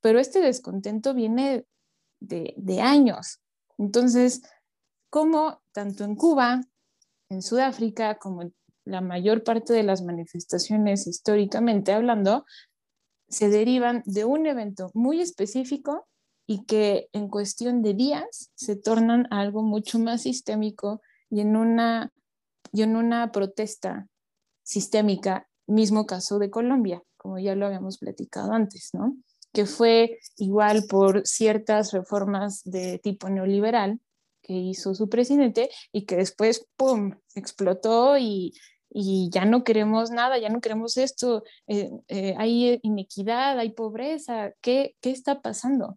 pero 0.00 0.18
este 0.18 0.40
descontento 0.40 1.14
viene 1.14 1.64
de, 2.20 2.54
de 2.56 2.80
años. 2.80 3.40
Entonces, 3.78 4.42
como 5.10 5.62
tanto 5.72 6.02
en 6.02 6.16
Cuba, 6.16 6.60
en 7.28 7.40
Sudáfrica, 7.40 8.18
como 8.18 8.42
en 8.42 8.54
la 8.84 9.00
mayor 9.00 9.44
parte 9.44 9.72
de 9.72 9.84
las 9.84 10.02
manifestaciones 10.02 11.06
históricamente 11.06 11.92
hablando, 11.92 12.44
se 13.28 13.48
derivan 13.48 14.02
de 14.04 14.24
un 14.24 14.46
evento 14.46 14.90
muy 14.92 15.20
específico 15.20 16.08
y 16.46 16.64
que 16.64 17.08
en 17.12 17.28
cuestión 17.28 17.80
de 17.80 17.94
días 17.94 18.50
se 18.54 18.74
tornan 18.74 19.28
algo 19.30 19.62
mucho 19.62 20.00
más 20.00 20.22
sistémico 20.22 21.00
y 21.30 21.40
en 21.40 21.56
una, 21.56 22.12
y 22.72 22.82
en 22.82 22.96
una 22.96 23.30
protesta 23.30 24.08
sistémica, 24.64 25.48
mismo 25.66 26.06
caso 26.06 26.38
de 26.40 26.50
Colombia, 26.50 27.02
como 27.22 27.38
ya 27.38 27.54
lo 27.54 27.66
habíamos 27.66 27.98
platicado 27.98 28.52
antes, 28.52 28.90
¿no? 28.92 29.16
que 29.52 29.66
fue 29.66 30.18
igual 30.36 30.84
por 30.88 31.26
ciertas 31.26 31.92
reformas 31.92 32.62
de 32.64 32.98
tipo 32.98 33.28
neoliberal 33.28 34.00
que 34.42 34.54
hizo 34.54 34.94
su 34.94 35.08
presidente 35.08 35.70
y 35.92 36.04
que 36.04 36.16
después, 36.16 36.66
¡pum!, 36.76 37.14
explotó 37.34 38.18
y, 38.18 38.54
y 38.90 39.30
ya 39.30 39.44
no 39.44 39.62
queremos 39.62 40.10
nada, 40.10 40.38
ya 40.38 40.48
no 40.48 40.60
queremos 40.60 40.96
esto, 40.96 41.44
eh, 41.68 41.90
eh, 42.08 42.34
hay 42.38 42.80
inequidad, 42.82 43.58
hay 43.58 43.70
pobreza, 43.70 44.52
¿qué, 44.60 44.96
¿qué 45.00 45.10
está 45.10 45.42
pasando? 45.42 45.96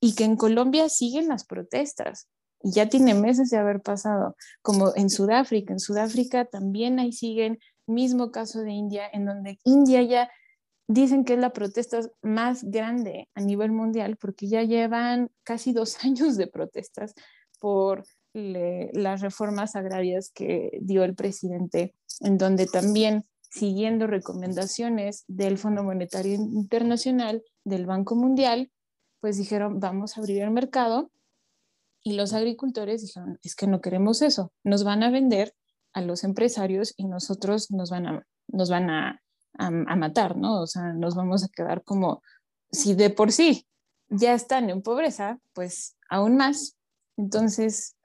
Y 0.00 0.14
que 0.14 0.24
en 0.24 0.36
Colombia 0.36 0.88
siguen 0.88 1.28
las 1.28 1.44
protestas, 1.44 2.28
y 2.62 2.72
ya 2.72 2.88
tiene 2.88 3.14
meses 3.14 3.48
de 3.50 3.56
haber 3.56 3.80
pasado, 3.80 4.36
como 4.60 4.92
en 4.94 5.08
Sudáfrica, 5.08 5.72
en 5.72 5.80
Sudáfrica 5.80 6.44
también 6.44 6.98
ahí 6.98 7.12
siguen, 7.12 7.58
mismo 7.90 8.30
caso 8.30 8.60
de 8.62 8.72
India, 8.72 9.08
en 9.12 9.26
donde 9.26 9.58
India 9.64 10.02
ya 10.02 10.30
dicen 10.88 11.24
que 11.24 11.34
es 11.34 11.38
la 11.38 11.52
protesta 11.52 12.00
más 12.22 12.64
grande 12.64 13.28
a 13.34 13.40
nivel 13.40 13.70
mundial 13.70 14.16
porque 14.16 14.48
ya 14.48 14.62
llevan 14.62 15.30
casi 15.44 15.72
dos 15.72 15.96
años 16.04 16.36
de 16.36 16.46
protestas 16.46 17.14
por 17.60 18.04
las 18.32 19.20
reformas 19.20 19.76
agrarias 19.76 20.30
que 20.32 20.78
dio 20.80 21.04
el 21.04 21.14
presidente, 21.14 21.94
en 22.20 22.38
donde 22.38 22.66
también 22.66 23.26
siguiendo 23.50 24.06
recomendaciones 24.06 25.24
del 25.26 25.58
Fondo 25.58 25.82
Monetario 25.82 26.34
Internacional, 26.34 27.42
del 27.64 27.86
Banco 27.86 28.14
Mundial, 28.14 28.70
pues 29.20 29.36
dijeron, 29.36 29.80
vamos 29.80 30.16
a 30.16 30.20
abrir 30.20 30.42
el 30.42 30.50
mercado. 30.50 31.10
Y 32.02 32.14
los 32.14 32.32
agricultores 32.32 33.02
dijeron, 33.02 33.38
es 33.42 33.54
que 33.54 33.66
no 33.66 33.80
queremos 33.80 34.22
eso, 34.22 34.52
nos 34.64 34.84
van 34.84 35.02
a 35.02 35.10
vender 35.10 35.54
a 35.92 36.00
los 36.00 36.24
empresarios 36.24 36.94
y 36.96 37.06
nosotros 37.06 37.70
nos 37.70 37.90
van 37.90 38.06
a, 38.06 38.26
nos 38.48 38.70
van 38.70 38.90
a, 38.90 39.20
a 39.58 39.70
matar, 39.96 40.36
¿no? 40.36 40.62
O 40.62 40.66
sea, 40.66 40.92
nos 40.92 41.14
vamos 41.14 41.44
a 41.44 41.48
quedar 41.48 41.82
como, 41.84 42.22
si 42.70 42.94
de 42.94 43.10
por 43.10 43.32
sí 43.32 43.66
ya 44.08 44.34
están 44.34 44.70
en 44.70 44.82
pobreza, 44.82 45.38
pues 45.52 45.96
aún 46.08 46.36
más. 46.36 46.76
Entonces, 47.16 47.96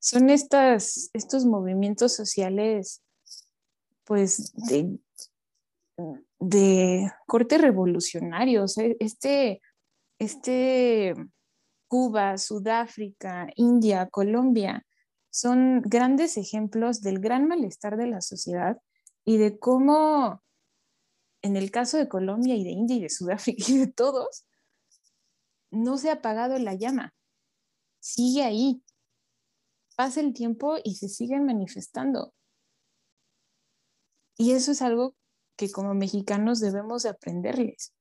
son 0.00 0.30
estas, 0.30 1.10
estos 1.12 1.44
movimientos 1.46 2.14
sociales, 2.14 3.02
pues, 4.04 4.52
de, 4.68 4.98
de 6.40 7.12
corte 7.26 7.58
revolucionario. 7.58 8.64
este, 8.98 9.60
este 10.18 11.14
Cuba, 11.86 12.38
Sudáfrica, 12.38 13.48
India, 13.54 14.08
Colombia, 14.08 14.84
son 15.32 15.80
grandes 15.80 16.36
ejemplos 16.36 17.00
del 17.00 17.18
gran 17.18 17.48
malestar 17.48 17.96
de 17.96 18.06
la 18.06 18.20
sociedad 18.20 18.78
y 19.24 19.38
de 19.38 19.58
cómo, 19.58 20.42
en 21.40 21.56
el 21.56 21.70
caso 21.70 21.96
de 21.96 22.08
Colombia 22.08 22.54
y 22.54 22.64
de 22.64 22.70
India 22.70 22.96
y 22.96 23.00
de 23.00 23.08
Sudáfrica 23.08 23.64
y 23.68 23.78
de 23.78 23.86
todos, 23.86 24.44
no 25.70 25.96
se 25.96 26.10
ha 26.10 26.14
apagado 26.14 26.58
la 26.58 26.74
llama, 26.74 27.14
sigue 27.98 28.44
ahí, 28.44 28.84
pasa 29.96 30.20
el 30.20 30.34
tiempo 30.34 30.76
y 30.84 30.96
se 30.96 31.08
siguen 31.08 31.46
manifestando. 31.46 32.34
Y 34.36 34.52
eso 34.52 34.72
es 34.72 34.82
algo 34.82 35.16
que 35.56 35.72
como 35.72 35.94
mexicanos 35.94 36.60
debemos 36.60 37.04
de 37.04 37.08
aprenderles, 37.08 37.94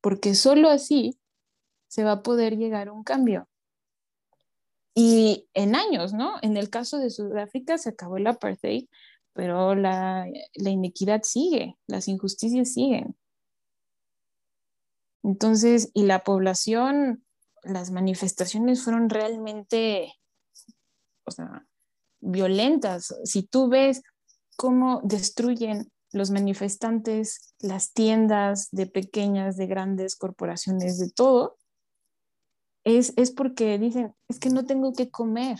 porque 0.00 0.34
solo 0.34 0.68
así 0.68 1.20
se 1.86 2.02
va 2.02 2.12
a 2.12 2.22
poder 2.24 2.56
llegar 2.56 2.88
a 2.88 2.92
un 2.92 3.04
cambio. 3.04 3.48
Y 4.96 5.46
en 5.52 5.76
años, 5.76 6.14
¿no? 6.14 6.38
En 6.40 6.56
el 6.56 6.70
caso 6.70 6.98
de 6.98 7.10
Sudáfrica 7.10 7.76
se 7.76 7.90
acabó 7.90 8.16
el 8.16 8.26
apartheid, 8.26 8.88
pero 9.34 9.74
la, 9.74 10.26
la 10.54 10.70
inequidad 10.70 11.22
sigue, 11.22 11.76
las 11.86 12.08
injusticias 12.08 12.72
siguen. 12.72 13.14
Entonces, 15.22 15.90
y 15.92 16.04
la 16.04 16.24
población, 16.24 17.24
las 17.62 17.90
manifestaciones 17.90 18.82
fueron 18.82 19.10
realmente 19.10 20.14
o 21.26 21.30
sea, 21.30 21.66
violentas. 22.20 23.14
Si 23.24 23.42
tú 23.42 23.68
ves 23.68 24.02
cómo 24.56 25.02
destruyen 25.04 25.90
los 26.12 26.30
manifestantes 26.30 27.54
las 27.58 27.92
tiendas 27.92 28.68
de 28.70 28.86
pequeñas, 28.86 29.56
de 29.56 29.66
grandes 29.66 30.16
corporaciones, 30.16 30.98
de 30.98 31.10
todo, 31.10 31.56
es, 32.86 33.12
es 33.16 33.32
porque 33.32 33.78
dicen, 33.78 34.14
es 34.28 34.38
que 34.38 34.48
no 34.48 34.64
tengo 34.64 34.92
que 34.92 35.10
comer. 35.10 35.58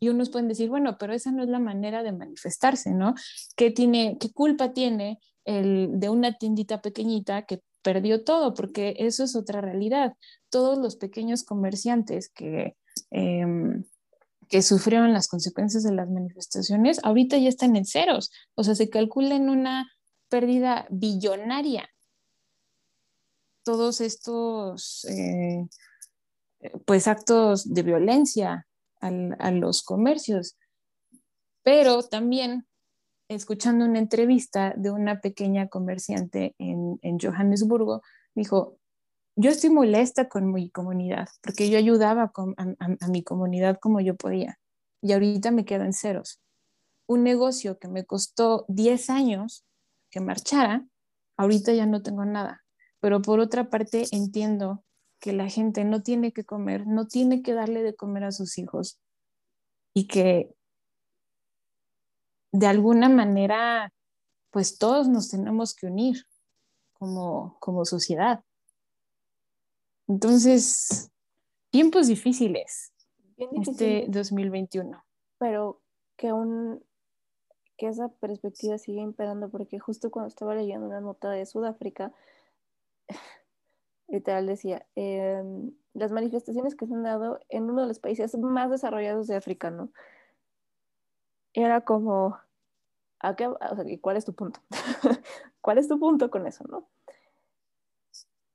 Y 0.00 0.08
unos 0.08 0.28
pueden 0.28 0.48
decir, 0.48 0.68
bueno, 0.68 0.98
pero 0.98 1.12
esa 1.12 1.30
no 1.30 1.44
es 1.44 1.48
la 1.48 1.60
manera 1.60 2.02
de 2.02 2.12
manifestarse, 2.12 2.90
¿no? 2.90 3.14
¿Qué, 3.56 3.70
tiene, 3.70 4.18
qué 4.18 4.32
culpa 4.32 4.72
tiene 4.72 5.20
el 5.44 5.88
de 6.00 6.08
una 6.08 6.36
tiendita 6.36 6.82
pequeñita 6.82 7.42
que 7.46 7.62
perdió 7.80 8.24
todo? 8.24 8.54
Porque 8.54 8.96
eso 8.98 9.22
es 9.22 9.36
otra 9.36 9.60
realidad. 9.60 10.14
Todos 10.50 10.76
los 10.78 10.96
pequeños 10.96 11.44
comerciantes 11.44 12.28
que, 12.28 12.76
em, 13.12 13.84
que 14.48 14.60
sufrieron 14.60 15.12
las 15.12 15.28
consecuencias 15.28 15.84
de 15.84 15.92
las 15.92 16.10
manifestaciones, 16.10 16.98
ahorita 17.04 17.38
ya 17.38 17.48
están 17.48 17.76
en 17.76 17.84
ceros. 17.84 18.32
O 18.56 18.64
sea, 18.64 18.74
se 18.74 18.90
calcula 18.90 19.36
en 19.36 19.48
una 19.48 19.88
pérdida 20.28 20.88
billonaria. 20.90 21.88
Todos 23.62 24.00
estos, 24.00 25.04
eh, 25.04 25.66
pues, 26.84 27.08
actos 27.08 27.72
de 27.72 27.82
violencia 27.82 28.66
a 29.00 29.50
los 29.50 29.82
comercios. 29.82 30.56
Pero 31.62 32.02
también, 32.02 32.66
escuchando 33.28 33.84
una 33.84 33.98
entrevista 33.98 34.72
de 34.76 34.90
una 34.90 35.20
pequeña 35.20 35.68
comerciante 35.68 36.54
en, 36.58 36.98
en 37.02 37.18
Johannesburgo, 37.18 38.02
dijo, 38.34 38.78
yo 39.36 39.50
estoy 39.50 39.70
molesta 39.70 40.28
con 40.28 40.52
mi 40.52 40.70
comunidad, 40.70 41.28
porque 41.42 41.68
yo 41.68 41.76
ayudaba 41.76 42.32
a, 42.56 43.08
mi 43.08 43.24
comunidad 43.24 43.78
como 43.80 44.00
yo 44.00 44.14
podía, 44.14 44.58
y 45.02 45.12
ahorita 45.12 45.50
me 45.50 45.64
quedo 45.64 45.84
en 45.84 45.92
ceros. 45.92 46.40
Un 47.06 47.24
negocio 47.24 47.78
que 47.78 47.88
me 47.88 48.04
costó 48.04 48.64
10 48.68 49.10
años 49.10 49.66
que 50.10 50.20
marchara, 50.20 50.86
ahorita 51.36 51.72
ya 51.72 51.86
no 51.86 52.02
tengo 52.02 52.24
nada. 52.24 52.64
Pero 53.00 53.20
por 53.20 53.40
otra 53.40 53.68
parte 53.68 54.06
entiendo 54.12 54.84
que 55.24 55.32
la 55.32 55.48
gente 55.48 55.84
no 55.84 56.02
tiene 56.02 56.34
que 56.34 56.44
comer, 56.44 56.86
no 56.86 57.06
tiene 57.06 57.40
que 57.42 57.54
darle 57.54 57.82
de 57.82 57.96
comer 57.96 58.24
a 58.24 58.30
sus 58.30 58.58
hijos 58.58 59.00
y 59.94 60.06
que 60.06 60.54
de 62.52 62.66
alguna 62.66 63.08
manera, 63.08 63.90
pues 64.50 64.76
todos 64.76 65.08
nos 65.08 65.30
tenemos 65.30 65.74
que 65.74 65.86
unir 65.86 66.26
como, 66.92 67.56
como 67.58 67.86
sociedad. 67.86 68.44
Entonces, 70.08 71.10
tiempos 71.70 72.08
difíciles 72.08 72.92
este 73.62 74.04
2021. 74.10 75.02
Pero 75.38 75.80
que 76.18 76.34
un 76.34 76.84
que 77.78 77.88
esa 77.88 78.10
perspectiva 78.10 78.76
sigue 78.76 79.00
imperando 79.00 79.48
porque 79.48 79.78
justo 79.78 80.10
cuando 80.10 80.28
estaba 80.28 80.54
leyendo 80.54 80.86
una 80.86 81.00
nota 81.00 81.30
de 81.30 81.46
Sudáfrica, 81.46 82.12
literal 84.08 84.46
decía, 84.46 84.86
em, 84.94 85.72
las 85.94 86.12
manifestaciones 86.12 86.74
que 86.74 86.86
se 86.86 86.94
han 86.94 87.02
dado 87.02 87.40
en 87.48 87.64
uno 87.64 87.82
de 87.82 87.88
los 87.88 87.98
países 87.98 88.36
más 88.38 88.70
desarrollados 88.70 89.26
de 89.26 89.36
África, 89.36 89.70
¿no? 89.70 89.90
Era 91.52 91.82
como, 91.82 92.38
¿a 93.20 93.36
qué, 93.36 93.48
¿cuál 94.00 94.16
es 94.16 94.24
tu 94.24 94.34
punto? 94.34 94.60
¿Cuál 95.60 95.78
es 95.78 95.88
tu 95.88 95.98
punto 95.98 96.30
con 96.30 96.46
eso, 96.46 96.64
no? 96.68 96.88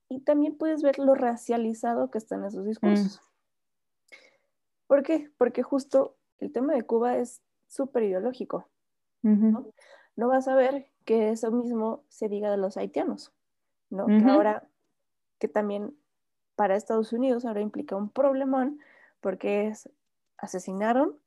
y 0.09 0.19
también 0.21 0.57
puedes 0.57 0.81
ver 0.81 0.97
lo 0.97 1.13
racializado 1.15 2.09
que 2.09 2.17
están 2.17 2.43
esos 2.43 2.65
discursos. 2.65 3.21
Mm. 3.21 4.15
¿Por 4.87 5.03
qué? 5.03 5.31
Porque 5.37 5.61
justo 5.61 6.17
el 6.39 6.51
tema 6.51 6.73
de 6.73 6.81
Cuba 6.81 7.17
es 7.17 7.43
súper 7.67 8.03
ideológico. 8.03 8.67
¿no? 9.21 9.73
vas 10.15 10.47
a 10.47 10.55
ver 10.55 10.89
que 11.05 11.29
eso 11.29 11.51
mismo 11.51 12.03
se 12.07 12.27
diga 12.27 12.49
de 12.49 12.57
los 12.57 12.77
haitianos, 12.77 13.33
¿no? 13.89 14.07
Que 14.07 14.23
ahora, 14.29 14.68
que 15.39 15.47
también 15.47 15.97
para 16.55 16.75
Estados 16.75 17.13
Unidos 17.13 17.45
ahora 17.45 17.61
implica 17.61 17.95
un 17.95 18.09
problemón 18.09 18.79
porque 19.21 19.67
es, 19.67 19.89
asesinaron 20.37 21.17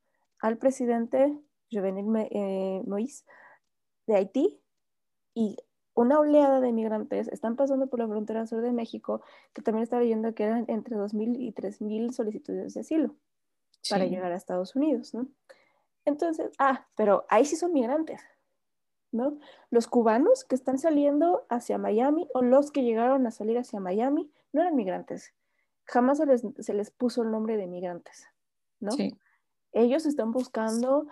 al 0.40 0.59
presidente 0.59 1.38
Jovenel 1.70 2.29
eh, 2.31 2.83
Moïse 2.87 3.25
de 4.07 4.16
Haití 4.16 4.61
y 5.35 5.57
una 5.94 6.18
oleada 6.18 6.61
de 6.61 6.72
migrantes 6.72 7.29
están 7.29 7.57
pasando 7.57 7.87
por 7.87 7.98
la 7.98 8.09
frontera 8.09 8.46
sur 8.46 8.62
de 8.62 8.72
México, 8.72 9.22
que 9.53 9.62
también 9.62 9.83
está 9.83 9.98
leyendo 9.98 10.35
que 10.35 10.44
eran 10.44 10.64
entre 10.68 10.96
2.000 10.96 11.37
y 11.38 11.53
3.000 11.53 12.12
solicitudes 12.12 12.75
de 12.75 12.81
asilo 12.81 13.14
para 13.90 14.07
llegar 14.07 14.33
a 14.33 14.37
Estados 14.37 14.77
Unidos, 14.77 15.12
¿no? 15.12 15.27
Entonces, 16.05 16.51
ah, 16.59 16.87
pero 16.96 17.25
ahí 17.29 17.44
sí 17.44 17.57
son 17.57 17.72
migrantes, 17.72 18.20
¿no? 19.12 19.38
Los 19.70 19.87
cubanos 19.87 20.44
que 20.44 20.55
están 20.55 20.79
saliendo 20.79 21.46
hacia 21.48 21.79
Miami 21.79 22.29
o 22.35 22.42
los 22.42 22.72
que 22.72 22.83
llegaron 22.83 23.27
a 23.27 23.31
salir 23.31 23.59
hacia 23.59 23.81
Miami 23.81 24.31
no 24.53 24.62
eran 24.62 24.75
migrantes. 24.75 25.35
Jamás 25.85 26.18
se 26.18 26.27
les, 26.27 26.42
se 26.59 26.75
les 26.75 26.90
puso 26.90 27.22
el 27.22 27.31
nombre 27.31 27.57
de 27.57 27.66
migrantes, 27.66 28.27
¿no? 28.81 28.92
Sí. 28.92 29.16
Ellos 29.72 30.07
están 30.07 30.33
buscando 30.33 31.07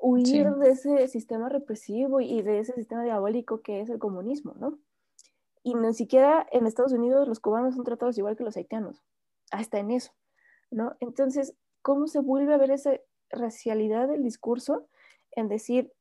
huir 0.00 0.50
de 0.54 0.70
ese 0.70 1.08
sistema 1.08 1.48
represivo 1.48 2.20
y 2.20 2.42
de 2.42 2.60
ese 2.60 2.74
sistema 2.74 3.02
diabólico 3.02 3.62
que 3.62 3.80
es 3.80 3.88
el 3.88 3.98
comunismo, 3.98 4.54
¿no? 4.58 4.78
Y 5.62 5.74
ni 5.74 5.92
siquiera 5.94 6.46
en 6.52 6.66
Estados 6.66 6.92
Unidos 6.92 7.26
los 7.26 7.40
cubanos 7.40 7.74
son 7.74 7.84
tratados 7.84 8.16
igual 8.18 8.36
que 8.36 8.44
los 8.44 8.56
haitianos, 8.56 9.02
hasta 9.50 9.78
en 9.78 9.90
eso, 9.90 10.12
¿no? 10.70 10.96
Entonces, 11.00 11.56
¿cómo 11.82 12.06
se 12.06 12.20
vuelve 12.20 12.54
a 12.54 12.58
ver 12.58 12.70
esa 12.70 12.92
racialidad 13.30 14.08
del 14.08 14.22
discurso 14.22 14.86
en 15.32 15.48
decir, 15.48 15.92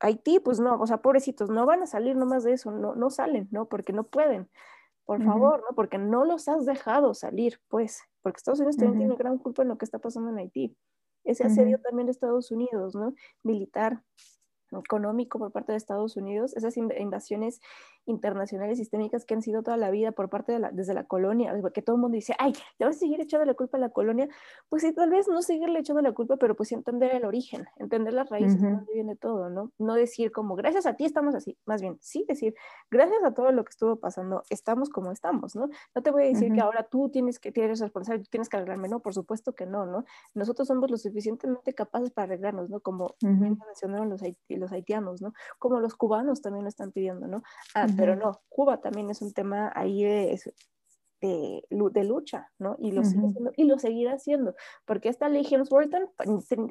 Haití, 0.00 0.40
pues 0.40 0.60
no, 0.60 0.80
o 0.80 0.86
sea, 0.86 0.98
pobrecitos, 1.02 1.50
no 1.50 1.66
van 1.66 1.82
a 1.82 1.86
salir 1.86 2.16
nomás 2.16 2.44
de 2.44 2.52
eso, 2.52 2.70
no, 2.70 2.94
no 2.94 3.10
salen, 3.10 3.48
¿no? 3.50 3.68
Porque 3.68 3.92
no 3.92 4.04
pueden, 4.04 4.50
por 5.04 5.22
favor, 5.22 5.60
¿no? 5.68 5.76
Porque 5.76 5.98
no 5.98 6.24
los 6.24 6.48
has 6.48 6.66
dejado 6.66 7.14
salir, 7.14 7.60
pues, 7.68 8.02
porque 8.22 8.38
Estados 8.38 8.60
Unidos 8.60 8.76
también 8.76 8.98
tiene 8.98 9.16
gran 9.16 9.38
culpa 9.38 9.62
en 9.62 9.68
lo 9.68 9.78
que 9.78 9.84
está 9.84 9.98
pasando 9.98 10.30
en 10.30 10.38
Haití 10.38 10.76
ese 11.24 11.44
asedio 11.44 11.80
también 11.80 12.06
de 12.06 12.12
Estados 12.12 12.50
Unidos, 12.50 12.94
¿no? 12.94 13.14
Militar, 13.42 14.02
económico 14.72 15.38
por 15.38 15.52
parte 15.52 15.72
de 15.72 15.78
Estados 15.78 16.16
Unidos, 16.16 16.56
esas 16.56 16.76
invasiones 16.76 17.60
internacionales 18.10 18.78
sistémicas 18.78 19.24
que 19.24 19.34
han 19.34 19.42
sido 19.42 19.62
toda 19.62 19.76
la 19.76 19.90
vida 19.90 20.12
por 20.12 20.28
parte 20.28 20.52
de 20.52 20.58
la, 20.58 20.70
desde 20.70 20.94
la 20.94 21.04
colonia, 21.04 21.54
que 21.72 21.82
todo 21.82 21.96
el 21.96 22.02
mundo 22.02 22.16
dice, 22.16 22.34
ay, 22.38 22.52
te 22.78 22.84
vas 22.84 22.96
a 22.96 22.98
seguir 22.98 23.20
echando 23.20 23.46
la 23.46 23.54
culpa 23.54 23.78
a 23.78 23.80
la 23.80 23.90
colonia, 23.90 24.28
pues 24.68 24.82
sí, 24.82 24.92
tal 24.92 25.10
vez 25.10 25.28
no 25.28 25.42
seguirle 25.42 25.80
echando 25.80 26.02
la 26.02 26.12
culpa, 26.12 26.36
pero 26.36 26.54
pues 26.54 26.72
entender 26.72 27.14
el 27.14 27.24
origen, 27.24 27.66
entender 27.76 28.12
las 28.12 28.28
raíces 28.28 28.60
de 28.60 28.70
dónde 28.70 28.92
viene 28.92 29.16
todo, 29.16 29.50
¿no? 29.50 29.72
No 29.78 29.94
decir 29.94 30.32
como, 30.32 30.56
gracias 30.56 30.86
a 30.86 30.94
ti 30.94 31.04
estamos 31.04 31.34
así, 31.34 31.56
más 31.66 31.80
bien, 31.80 31.98
sí 32.00 32.24
decir, 32.28 32.54
gracias 32.90 33.22
a 33.24 33.32
todo 33.32 33.52
lo 33.52 33.64
que 33.64 33.70
estuvo 33.70 33.96
pasando, 33.96 34.42
estamos 34.50 34.90
como 34.90 35.12
estamos, 35.12 35.54
¿no? 35.56 35.68
No 35.94 36.02
te 36.02 36.10
voy 36.10 36.24
a 36.24 36.26
decir 36.26 36.52
que 36.52 36.60
ahora 36.60 36.84
tú 36.84 37.08
tienes 37.08 37.38
que, 37.38 37.52
tienes 37.52 37.80
responsable, 37.80 38.24
tienes 38.30 38.48
que 38.48 38.56
arreglarme, 38.56 38.88
no, 38.88 39.00
por 39.00 39.14
supuesto 39.14 39.54
que 39.54 39.66
no, 39.66 39.86
¿no? 39.86 40.04
Nosotros 40.34 40.68
somos 40.68 40.90
lo 40.90 40.96
suficientemente 40.96 41.74
capaces 41.74 42.10
para 42.10 42.24
arreglarnos, 42.24 42.70
¿no? 42.70 42.80
Como 42.80 43.14
mencionaron 43.20 44.10
los, 44.10 44.22
los 44.48 44.72
haitianos, 44.72 45.22
¿no? 45.22 45.32
Como 45.58 45.80
los 45.80 45.94
cubanos 45.94 46.42
también 46.42 46.64
lo 46.64 46.68
están 46.68 46.92
pidiendo, 46.92 47.26
¿no? 47.26 47.42
Ah, 47.74 47.86
pero 48.00 48.16
no, 48.16 48.40
Cuba 48.48 48.80
también 48.80 49.10
es 49.10 49.22
un 49.22 49.32
tema 49.32 49.70
ahí 49.74 50.02
de, 50.02 50.40
de, 51.20 52.04
lucha, 52.04 52.50
¿no? 52.58 52.76
Y 52.78 52.92
lo, 52.92 53.02
y 53.56 53.64
lo 53.64 53.78
seguirá 53.78 54.14
haciendo, 54.14 54.54
porque 54.84 55.08
esta 55.08 55.28
ley 55.28 55.46
Helms-Burton, 55.48 56.10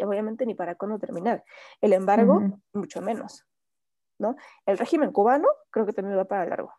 obviamente 0.06 0.46
ni 0.46 0.56
para 0.56 0.76
cuándo 0.76 1.00
terminar. 1.00 1.44
El 1.82 1.94
embargo, 1.94 2.42
mucho 2.74 3.02
menos, 3.02 3.46
¿no? 4.18 4.36
El 4.66 4.78
régimen 4.78 5.12
cubano 5.12 5.48
creo 5.72 5.86
que 5.86 5.94
también 5.94 6.18
va 6.18 6.26
para 6.26 6.46
largo 6.46 6.74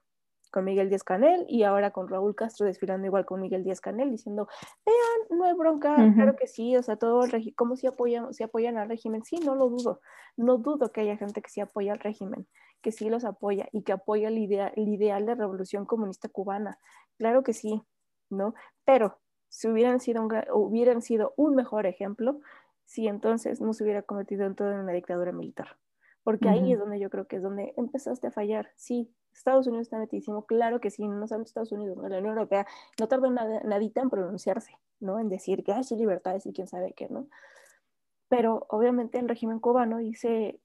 con 0.50 0.64
Miguel 0.64 0.88
Díaz 0.88 1.04
Canel 1.04 1.46
y 1.48 1.62
ahora 1.62 1.90
con 1.92 2.08
Raúl 2.08 2.34
Castro 2.34 2.66
desfilando 2.66 3.06
igual 3.06 3.24
con 3.24 3.40
Miguel 3.40 3.64
Díaz 3.64 3.80
Canel 3.80 4.10
diciendo, 4.10 4.48
vean, 4.84 5.38
no 5.38 5.44
hay 5.44 5.54
bronca, 5.54 5.96
claro 6.14 6.36
que 6.36 6.46
sí, 6.46 6.76
o 6.76 6.82
sea, 6.82 6.96
todo 6.96 7.24
el 7.24 7.30
régimen, 7.30 7.54
¿cómo 7.56 7.76
si 7.76 7.86
apoyan, 7.86 8.32
si 8.34 8.42
apoyan 8.42 8.76
al 8.76 8.88
régimen? 8.88 9.22
Sí, 9.24 9.36
no 9.38 9.54
lo 9.54 9.68
dudo, 9.68 10.00
no 10.36 10.58
dudo 10.58 10.90
que 10.92 11.02
haya 11.02 11.16
gente 11.16 11.40
que 11.40 11.50
sí 11.50 11.60
apoya 11.60 11.92
al 11.92 12.00
régimen, 12.00 12.46
que 12.80 12.92
sí 12.92 13.10
los 13.10 13.24
apoya 13.24 13.68
y 13.72 13.82
que 13.82 13.92
apoya 13.92 14.28
el, 14.28 14.38
idea, 14.38 14.68
el 14.68 14.88
ideal 14.88 15.26
de 15.26 15.34
revolución 15.34 15.86
comunista 15.86 16.28
cubana, 16.28 16.78
claro 17.18 17.42
que 17.42 17.52
sí, 17.52 17.82
¿no? 18.30 18.54
Pero 18.84 19.18
si 19.48 19.68
hubieran 19.68 20.00
sido 20.00 20.22
un, 20.22 20.32
hubieran 20.52 21.02
sido 21.02 21.34
un 21.36 21.54
mejor 21.54 21.86
ejemplo, 21.86 22.40
si 22.84 23.08
entonces 23.08 23.60
no 23.60 23.72
se 23.72 23.84
hubiera 23.84 24.02
convertido 24.02 24.46
en 24.46 24.54
toda 24.54 24.80
una 24.80 24.92
dictadura 24.92 25.32
militar 25.32 25.76
porque 26.22 26.48
ahí 26.48 26.72
es 26.72 26.78
donde 26.78 26.98
yo 26.98 27.10
creo 27.10 27.26
que 27.26 27.36
es 27.36 27.42
donde 27.42 27.72
empezaste 27.76 28.26
a 28.26 28.30
fallar. 28.30 28.70
Sí, 28.76 29.12
Estados 29.32 29.66
Unidos 29.66 29.86
está 29.86 29.98
metidísimo, 29.98 30.44
claro 30.44 30.80
que 30.80 30.90
sí, 30.90 31.06
no 31.08 31.26
solamente 31.26 31.48
Estados 31.48 31.72
Unidos, 31.72 31.96
la 31.98 32.18
Unión 32.18 32.36
Europea 32.36 32.66
no 32.98 33.08
tardó 33.08 33.30
nada, 33.30 33.60
nadita 33.64 34.00
en 34.00 34.10
pronunciarse, 34.10 34.72
¿no? 34.98 35.18
En 35.18 35.28
decir 35.28 35.64
que 35.64 35.72
hay 35.72 35.82
libertades 35.96 36.46
y 36.46 36.52
quién 36.52 36.68
sabe 36.68 36.92
qué, 36.92 37.08
¿no? 37.08 37.28
Pero 38.28 38.66
obviamente 38.68 39.18
el 39.18 39.28
régimen 39.28 39.60
cubano 39.60 39.98
dice, 39.98 40.60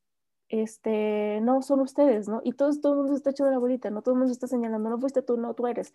este, 0.49 1.39
no, 1.41 1.61
son 1.61 1.81
ustedes, 1.81 2.27
¿no? 2.27 2.41
Y 2.43 2.53
todo, 2.53 2.71
todo 2.79 2.93
el 2.93 2.97
mundo 2.99 3.13
se 3.13 3.17
está 3.17 3.29
echando 3.31 3.51
la 3.51 3.59
bolita, 3.59 3.89
¿no? 3.89 4.01
Todo 4.01 4.13
el 4.13 4.19
mundo 4.19 4.27
se 4.27 4.33
está 4.33 4.47
señalando, 4.47 4.89
no 4.89 4.99
fuiste 4.99 5.21
tú, 5.21 5.37
no, 5.37 5.53
tú 5.53 5.67
eres. 5.67 5.93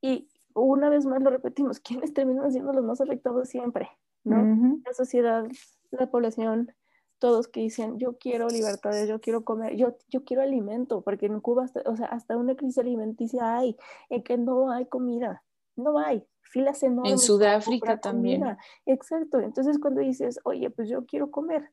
Y 0.00 0.28
una 0.54 0.88
vez 0.88 1.06
más 1.06 1.22
lo 1.22 1.30
repetimos, 1.30 1.80
¿quiénes 1.80 2.12
terminan 2.14 2.50
siendo 2.52 2.72
los 2.72 2.84
más 2.84 3.00
afectados 3.00 3.48
siempre? 3.48 3.88
¿no? 4.24 4.80
La 4.84 4.94
sociedad, 4.94 5.46
la 5.90 6.10
población, 6.10 6.72
todos 7.18 7.48
que 7.48 7.60
dicen, 7.60 7.98
yo 7.98 8.18
quiero 8.18 8.48
libertades, 8.48 9.08
yo 9.08 9.20
quiero 9.20 9.44
comer, 9.44 9.76
yo, 9.76 9.96
yo 10.08 10.24
quiero 10.24 10.42
alimento, 10.42 11.02
porque 11.02 11.26
en 11.26 11.40
Cuba, 11.40 11.64
hasta, 11.64 11.82
o 11.86 11.96
sea, 11.96 12.06
hasta 12.06 12.36
una 12.36 12.54
crisis 12.54 12.78
alimenticia 12.78 13.56
hay, 13.56 13.76
en 14.08 14.22
que 14.22 14.36
no 14.36 14.70
hay 14.70 14.86
comida, 14.86 15.42
no 15.76 15.98
hay, 15.98 16.24
filas 16.42 16.82
enormes. 16.82 17.12
En 17.12 17.18
Sudáfrica 17.18 18.00
también. 18.00 18.44
Exacto, 18.86 19.40
entonces 19.40 19.78
cuando 19.78 20.00
dices, 20.00 20.40
oye, 20.44 20.70
pues 20.70 20.88
yo 20.88 21.04
quiero 21.06 21.30
comer, 21.30 21.70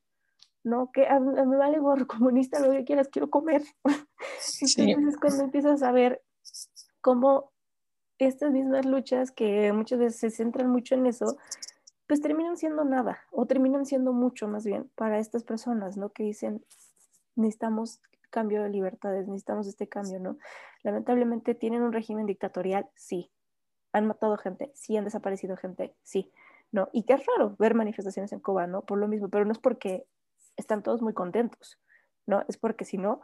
¿no? 0.64 0.92
Que 0.92 1.08
a, 1.08 1.20
mí 1.20 1.32
me 1.48 1.58
vale 1.58 1.80
gorro 1.80 2.08
comunista, 2.08 2.60
lo 2.60 2.72
que 2.72 2.84
quieras, 2.84 3.10
quiero 3.10 3.30
comer. 3.30 3.64
entonces 4.62 4.78
es 5.08 5.18
cuando 5.18 5.44
empiezas 5.44 5.84
a 5.84 5.92
ver 5.92 6.22
cómo 7.02 7.52
estas 8.18 8.52
mismas 8.52 8.86
luchas 8.86 9.32
que 9.32 9.74
muchas 9.74 10.00
veces 10.00 10.20
se 10.20 10.30
centran 10.30 10.70
mucho 10.70 10.96
en 10.96 11.08
eso, 11.08 11.38
pues 12.08 12.22
terminan 12.22 12.58
siendo 12.58 12.84
nada 12.84 13.20
o 13.32 13.46
terminan 13.46 13.86
siendo 13.86 14.14
mucho 14.14 14.48
más 14.48 14.66
bien 14.66 14.92
para 14.96 15.18
estas 15.20 15.44
personas, 15.44 15.98
¿no? 15.98 16.12
Que 16.12 16.24
dicen, 16.24 16.64
necesitamos 17.36 18.02
cambio 18.30 18.64
de 18.64 18.70
libertades, 18.70 19.28
necesitamos 19.28 19.68
este 19.68 19.88
cambio, 19.88 20.20
¿no? 20.20 20.38
Lamentablemente 20.84 21.56
tienen 21.56 21.84
un 21.84 21.94
régimen 21.94 22.26
dictatorial, 22.26 22.90
sí. 22.96 23.32
Han 23.94 24.08
matado 24.08 24.38
gente, 24.38 24.72
sí, 24.74 24.98
han 24.98 25.04
desaparecido 25.04 25.58
gente, 25.58 25.96
sí, 26.02 26.32
¿no? 26.72 26.90
Y 26.94 27.04
qué 27.04 27.18
raro 27.18 27.56
ver 27.60 27.76
manifestaciones 27.76 28.32
en 28.32 28.40
Cuba, 28.40 28.68
¿no? 28.68 28.82
Por 28.84 28.98
lo 28.98 29.08
mismo, 29.08 29.30
pero 29.30 29.46
no 29.46 29.52
es 29.52 29.60
porque 29.60 30.06
están 30.58 30.84
todos 30.84 31.02
muy 31.02 31.14
contentos, 31.14 31.80
¿no? 32.26 32.44
Es 32.48 32.58
porque 32.58 32.86
si 32.86 32.98
no, 32.98 33.22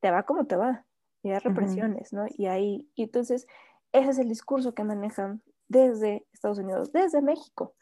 te 0.00 0.10
va 0.10 0.24
como 0.24 0.46
te 0.46 0.56
va, 0.56 0.84
y 1.22 1.30
hay 1.30 1.38
represiones, 1.38 2.12
¿no? 2.12 2.26
Y 2.36 2.46
ahí, 2.46 2.88
y 2.94 3.04
entonces, 3.04 3.46
ese 3.92 4.10
es 4.10 4.18
el 4.18 4.28
discurso 4.28 4.74
que 4.74 4.84
manejan 4.84 5.42
desde 5.68 6.26
Estados 6.32 6.58
Unidos, 6.58 6.92
desde 6.92 7.22
México, 7.22 7.74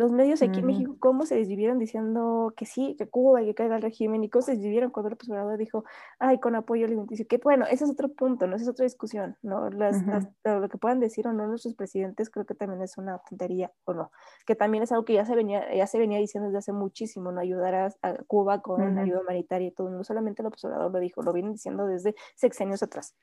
los 0.00 0.12
medios 0.12 0.40
aquí 0.40 0.60
en 0.60 0.66
México, 0.66 0.96
cómo 0.98 1.26
se 1.26 1.36
desvivieron 1.36 1.78
diciendo 1.78 2.54
que 2.56 2.64
sí, 2.64 2.96
que 2.98 3.06
Cuba 3.06 3.42
y 3.42 3.46
que 3.46 3.54
caiga 3.54 3.76
el 3.76 3.82
régimen, 3.82 4.24
y 4.24 4.30
cómo 4.30 4.40
se 4.40 4.52
desvivieron 4.52 4.90
cuando 4.90 5.10
el 5.10 5.30
Obrador 5.30 5.58
dijo, 5.58 5.84
ay, 6.18 6.40
con 6.40 6.54
apoyo 6.54 6.86
alimenticio, 6.86 7.26
que 7.28 7.36
bueno, 7.36 7.66
ese 7.66 7.84
es 7.84 7.90
otro 7.90 8.08
punto, 8.08 8.46
¿no? 8.46 8.56
Esa 8.56 8.64
es 8.64 8.70
otra 8.70 8.84
discusión, 8.84 9.36
¿no? 9.42 9.68
Las, 9.68 10.02
lo 10.42 10.68
que 10.70 10.78
puedan 10.78 11.00
decir 11.00 11.28
o 11.28 11.34
no 11.34 11.46
nuestros 11.46 11.74
presidentes 11.74 12.30
creo 12.30 12.46
que 12.46 12.54
también 12.54 12.80
es 12.80 12.96
una 12.96 13.18
tontería, 13.18 13.70
o 13.84 13.92
no, 13.92 14.10
que 14.46 14.56
también 14.56 14.84
es 14.84 14.90
algo 14.90 15.04
que 15.04 15.12
ya 15.12 15.26
se 15.26 15.34
venía, 15.34 15.72
ya 15.74 15.86
se 15.86 15.98
venía 15.98 16.18
diciendo 16.18 16.48
desde 16.48 16.58
hace 16.58 16.72
muchísimo, 16.72 17.30
¿no? 17.30 17.40
Ayudar 17.40 17.74
a, 17.74 17.90
Cuba 18.26 18.62
con 18.62 18.98
ayuda 18.98 19.20
humanitaria 19.20 19.68
y 19.68 19.72
todo, 19.72 19.90
no 19.90 20.02
solamente 20.02 20.40
el 20.40 20.46
Obrador 20.46 20.90
lo 20.90 20.98
dijo, 20.98 21.22
lo 21.22 21.34
vienen 21.34 21.52
diciendo 21.52 21.86
desde 21.86 22.14
sexenios 22.36 22.82
atrás. 22.82 23.14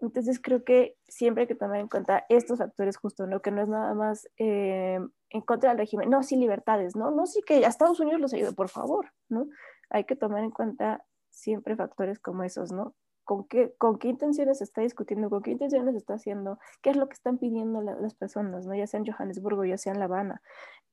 Entonces 0.00 0.40
creo 0.40 0.64
que 0.64 0.96
siempre 1.08 1.42
hay 1.42 1.48
que 1.48 1.54
tomar 1.54 1.80
en 1.80 1.88
cuenta 1.88 2.24
estos 2.28 2.58
factores 2.58 2.96
justo, 2.96 3.26
¿no? 3.26 3.40
Que 3.42 3.50
no 3.50 3.62
es 3.62 3.68
nada 3.68 3.94
más 3.94 4.28
eh, 4.36 5.00
en 5.30 5.42
contra 5.42 5.70
del 5.70 5.78
régimen, 5.78 6.10
no, 6.10 6.22
sí 6.22 6.36
libertades, 6.36 6.96
¿no? 6.96 7.10
No, 7.10 7.26
sí 7.26 7.42
que 7.46 7.64
a 7.64 7.68
Estados 7.68 8.00
Unidos 8.00 8.20
los 8.20 8.32
ayude, 8.32 8.52
por 8.52 8.68
favor, 8.68 9.12
¿no? 9.28 9.46
Hay 9.90 10.04
que 10.04 10.16
tomar 10.16 10.42
en 10.42 10.50
cuenta 10.50 11.04
siempre 11.30 11.76
factores 11.76 12.18
como 12.18 12.44
esos, 12.44 12.72
¿no? 12.72 12.94
¿Con 13.24 13.46
qué, 13.46 13.74
con 13.76 13.98
qué 13.98 14.08
intenciones 14.08 14.58
se 14.58 14.64
está 14.64 14.80
discutiendo? 14.80 15.28
¿Con 15.28 15.42
qué 15.42 15.50
intenciones 15.50 15.92
se 15.92 15.98
está 15.98 16.14
haciendo? 16.14 16.58
¿Qué 16.80 16.90
es 16.90 16.96
lo 16.96 17.08
que 17.08 17.14
están 17.14 17.36
pidiendo 17.38 17.82
las 17.82 18.14
personas, 18.14 18.66
¿no? 18.66 18.74
Ya 18.74 18.86
sea 18.86 19.00
en 19.00 19.06
Johannesburgo, 19.06 19.64
ya 19.64 19.76
sea 19.76 19.92
en 19.92 19.98
La 19.98 20.06
Habana, 20.06 20.40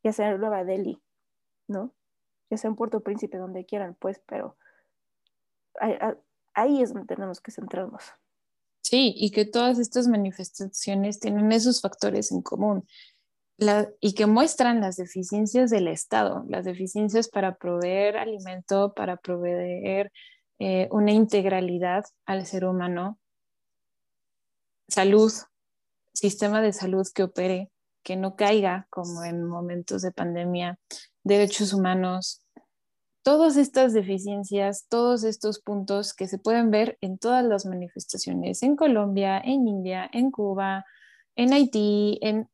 ya 0.03 0.11
sea 0.11 0.31
en 0.31 0.41
Nueva 0.41 0.65
Delhi, 0.65 1.01
¿no? 1.67 1.93
Ya 2.49 2.57
sea 2.57 2.69
en 2.69 2.75
Puerto 2.75 2.99
Príncipe, 3.01 3.37
donde 3.37 3.65
quieran, 3.65 3.95
pues, 3.99 4.21
pero 4.27 4.57
ahí 6.53 6.81
es 6.81 6.93
donde 6.93 7.07
tenemos 7.07 7.39
que 7.41 7.51
centrarnos. 7.51 8.03
Sí, 8.81 9.13
y 9.17 9.31
que 9.31 9.45
todas 9.45 9.79
estas 9.79 10.07
manifestaciones 10.07 11.19
tienen 11.19 11.51
esos 11.51 11.81
factores 11.81 12.31
en 12.31 12.41
común 12.41 12.85
y 13.57 14.13
que 14.15 14.25
muestran 14.25 14.81
las 14.81 14.97
deficiencias 14.97 15.69
del 15.69 15.87
Estado, 15.87 16.43
las 16.47 16.65
deficiencias 16.65 17.29
para 17.29 17.55
proveer 17.55 18.17
alimento, 18.17 18.93
para 18.93 19.17
proveer 19.17 20.11
eh, 20.59 20.87
una 20.91 21.11
integralidad 21.11 22.05
al 22.25 22.45
ser 22.45 22.65
humano, 22.65 23.17
salud, 24.87 25.31
sistema 26.13 26.61
de 26.61 26.73
salud 26.73 27.07
que 27.13 27.23
opere, 27.23 27.71
que 28.03 28.15
no 28.15 28.35
caiga 28.35 28.87
como 28.89 29.23
en 29.23 29.43
momentos 29.43 30.01
de 30.01 30.11
pandemia, 30.11 30.77
derechos 31.23 31.73
humanos, 31.73 32.41
todas 33.23 33.57
estas 33.57 33.93
deficiencias, 33.93 34.85
todos 34.87 35.23
estos 35.23 35.59
puntos 35.59 36.13
que 36.13 36.27
se 36.27 36.37
pueden 36.37 36.69
ver 36.71 36.97
en 37.01 37.17
todas 37.17 37.43
las 37.43 37.65
manifestaciones 37.65 38.61
en 38.61 38.75
Colombia, 38.75 39.39
en 39.39 39.67
India, 39.67 40.09
en 40.13 40.29
Cuba, 40.29 40.85
en 41.35 41.51
Haití, 41.51 42.19
en 42.21 42.47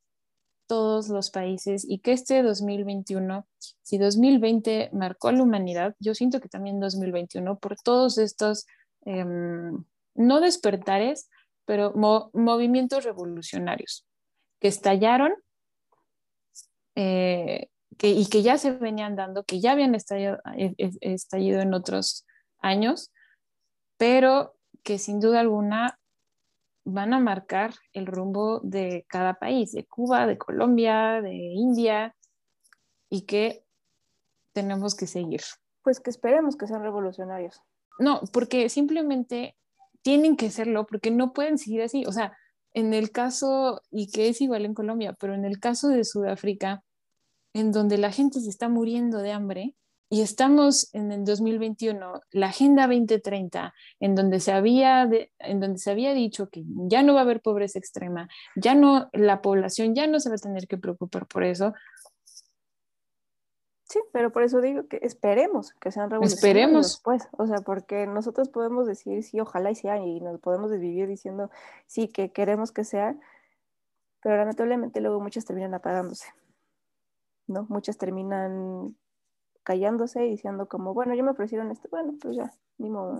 todos 0.71 1.09
los 1.09 1.31
países 1.31 1.85
y 1.85 1.99
que 1.99 2.13
este 2.13 2.41
2021, 2.43 3.45
si 3.81 3.97
2020 3.97 4.91
marcó 4.93 5.27
a 5.27 5.33
la 5.33 5.43
humanidad, 5.43 5.97
yo 5.99 6.15
siento 6.15 6.39
que 6.39 6.47
también 6.47 6.79
2021 6.79 7.59
por 7.59 7.75
todos 7.75 8.17
estos, 8.17 8.65
em, 9.01 9.83
no 10.15 10.39
despertares, 10.39 11.29
pero 11.65 11.91
movimientos 12.33 13.03
revolucionarios 13.03 14.07
que 14.61 14.69
estallaron 14.69 15.33
eh, 16.95 17.67
y 18.01 18.29
que 18.29 18.41
ya 18.41 18.57
se 18.57 18.71
venían 18.71 19.17
dando, 19.17 19.43
que 19.43 19.59
ya 19.59 19.73
habían 19.73 19.93
estallido, 19.93 20.39
eh, 20.55 20.73
eh, 20.77 20.91
estallido 21.01 21.59
en 21.59 21.73
otros 21.73 22.25
años, 22.59 23.11
pero 23.97 24.55
que 24.83 24.99
sin 24.99 25.19
duda 25.19 25.41
alguna 25.41 25.99
van 26.83 27.13
a 27.13 27.19
marcar 27.19 27.73
el 27.93 28.05
rumbo 28.07 28.59
de 28.63 29.05
cada 29.07 29.35
país, 29.35 29.71
de 29.71 29.85
Cuba, 29.85 30.25
de 30.25 30.37
Colombia, 30.37 31.21
de 31.21 31.33
India, 31.33 32.15
y 33.09 33.21
que 33.23 33.63
tenemos 34.53 34.95
que 34.95 35.07
seguir. 35.07 35.41
Pues 35.83 35.99
que 35.99 36.09
esperemos 36.09 36.55
que 36.55 36.67
sean 36.67 36.81
revolucionarios. 36.81 37.61
No, 37.99 38.21
porque 38.33 38.69
simplemente 38.69 39.55
tienen 40.01 40.35
que 40.35 40.49
serlo, 40.49 40.85
porque 40.87 41.11
no 41.11 41.33
pueden 41.33 41.57
seguir 41.57 41.83
así. 41.83 42.05
O 42.05 42.11
sea, 42.11 42.35
en 42.73 42.93
el 42.93 43.11
caso, 43.11 43.81
y 43.91 44.09
que 44.11 44.29
es 44.29 44.41
igual 44.41 44.65
en 44.65 44.73
Colombia, 44.73 45.15
pero 45.19 45.33
en 45.33 45.45
el 45.45 45.59
caso 45.59 45.89
de 45.89 46.03
Sudáfrica, 46.03 46.83
en 47.53 47.71
donde 47.71 47.97
la 47.97 48.11
gente 48.11 48.39
se 48.39 48.49
está 48.49 48.69
muriendo 48.69 49.19
de 49.19 49.31
hambre 49.31 49.75
y 50.13 50.21
estamos 50.21 50.93
en 50.93 51.13
el 51.13 51.23
2021, 51.23 52.19
la 52.31 52.47
Agenda 52.47 52.85
2030, 52.85 53.73
en 54.01 54.13
donde 54.13 54.41
se 54.41 54.51
había, 54.51 55.09
en 55.39 55.59
donde 55.61 55.79
se 55.79 55.89
había 55.89 56.13
dicho 56.13 56.49
que 56.49 56.65
ya 56.65 57.01
no 57.01 57.13
va 57.13 57.21
a 57.21 57.23
haber 57.23 57.41
pobreza 57.41 57.79
extrema, 57.79 58.27
ya 58.57 58.75
no, 58.75 59.09
la 59.13 59.41
población 59.41 59.95
ya 59.95 60.07
no 60.07 60.19
se 60.19 60.27
va 60.27 60.35
a 60.35 60.37
tener 60.37 60.67
que 60.67 60.77
preocupar 60.77 61.27
por 61.27 61.45
eso. 61.45 61.73
Sí, 63.85 64.01
pero 64.11 64.33
por 64.33 64.43
eso 64.43 64.59
digo 64.59 64.85
que 64.89 64.99
esperemos 65.01 65.71
que 65.79 65.93
sean 65.93 66.09
revolucionarios. 66.09 66.43
Esperemos. 66.43 67.01
Pues, 67.05 67.29
o 67.37 67.47
sea, 67.47 67.59
porque 67.59 68.05
nosotros 68.05 68.49
podemos 68.49 68.87
decir 68.87 69.23
sí, 69.23 69.39
ojalá 69.39 69.71
y 69.71 69.75
sea, 69.75 69.97
y 69.97 70.19
nos 70.19 70.41
podemos 70.41 70.71
desvivir 70.71 71.07
diciendo 71.07 71.49
sí, 71.87 72.09
que 72.09 72.33
queremos 72.33 72.73
que 72.73 72.83
sea, 72.83 73.15
pero 74.21 74.35
lamentablemente 74.35 74.99
luego 74.99 75.21
muchos 75.21 75.45
terminan 75.45 75.73
apagándose. 75.73 76.27
¿no? 77.47 77.65
Muchas 77.69 77.97
terminan 77.97 78.95
callándose 79.71 80.25
y 80.25 80.31
diciendo 80.31 80.67
como, 80.67 80.93
bueno, 80.93 81.15
yo 81.15 81.23
me 81.23 81.31
ofrecieron 81.31 81.71
esto, 81.71 81.87
bueno, 81.89 82.13
pues 82.21 82.35
ya, 82.35 82.51
ni 82.77 82.89
modo. 82.89 83.17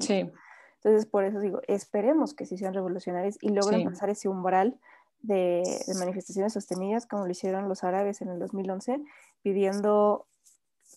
Entonces, 0.75 1.05
por 1.05 1.23
eso 1.23 1.39
digo, 1.39 1.61
esperemos 1.67 2.33
que 2.33 2.45
sí 2.45 2.57
sean 2.57 2.73
revolucionarios 2.73 3.37
y 3.41 3.49
logren 3.49 3.85
pasar 3.85 4.09
ese 4.09 4.27
umbral 4.27 4.77
de, 5.21 5.63
manifestaciones 5.97 6.51
sostenidas 6.51 7.05
como 7.05 7.25
lo 7.25 7.31
hicieron 7.31 7.69
los 7.69 7.85
árabes 7.85 8.21
en 8.21 8.29
el 8.29 8.39
2011, 8.39 9.01
pidiendo 9.43 10.27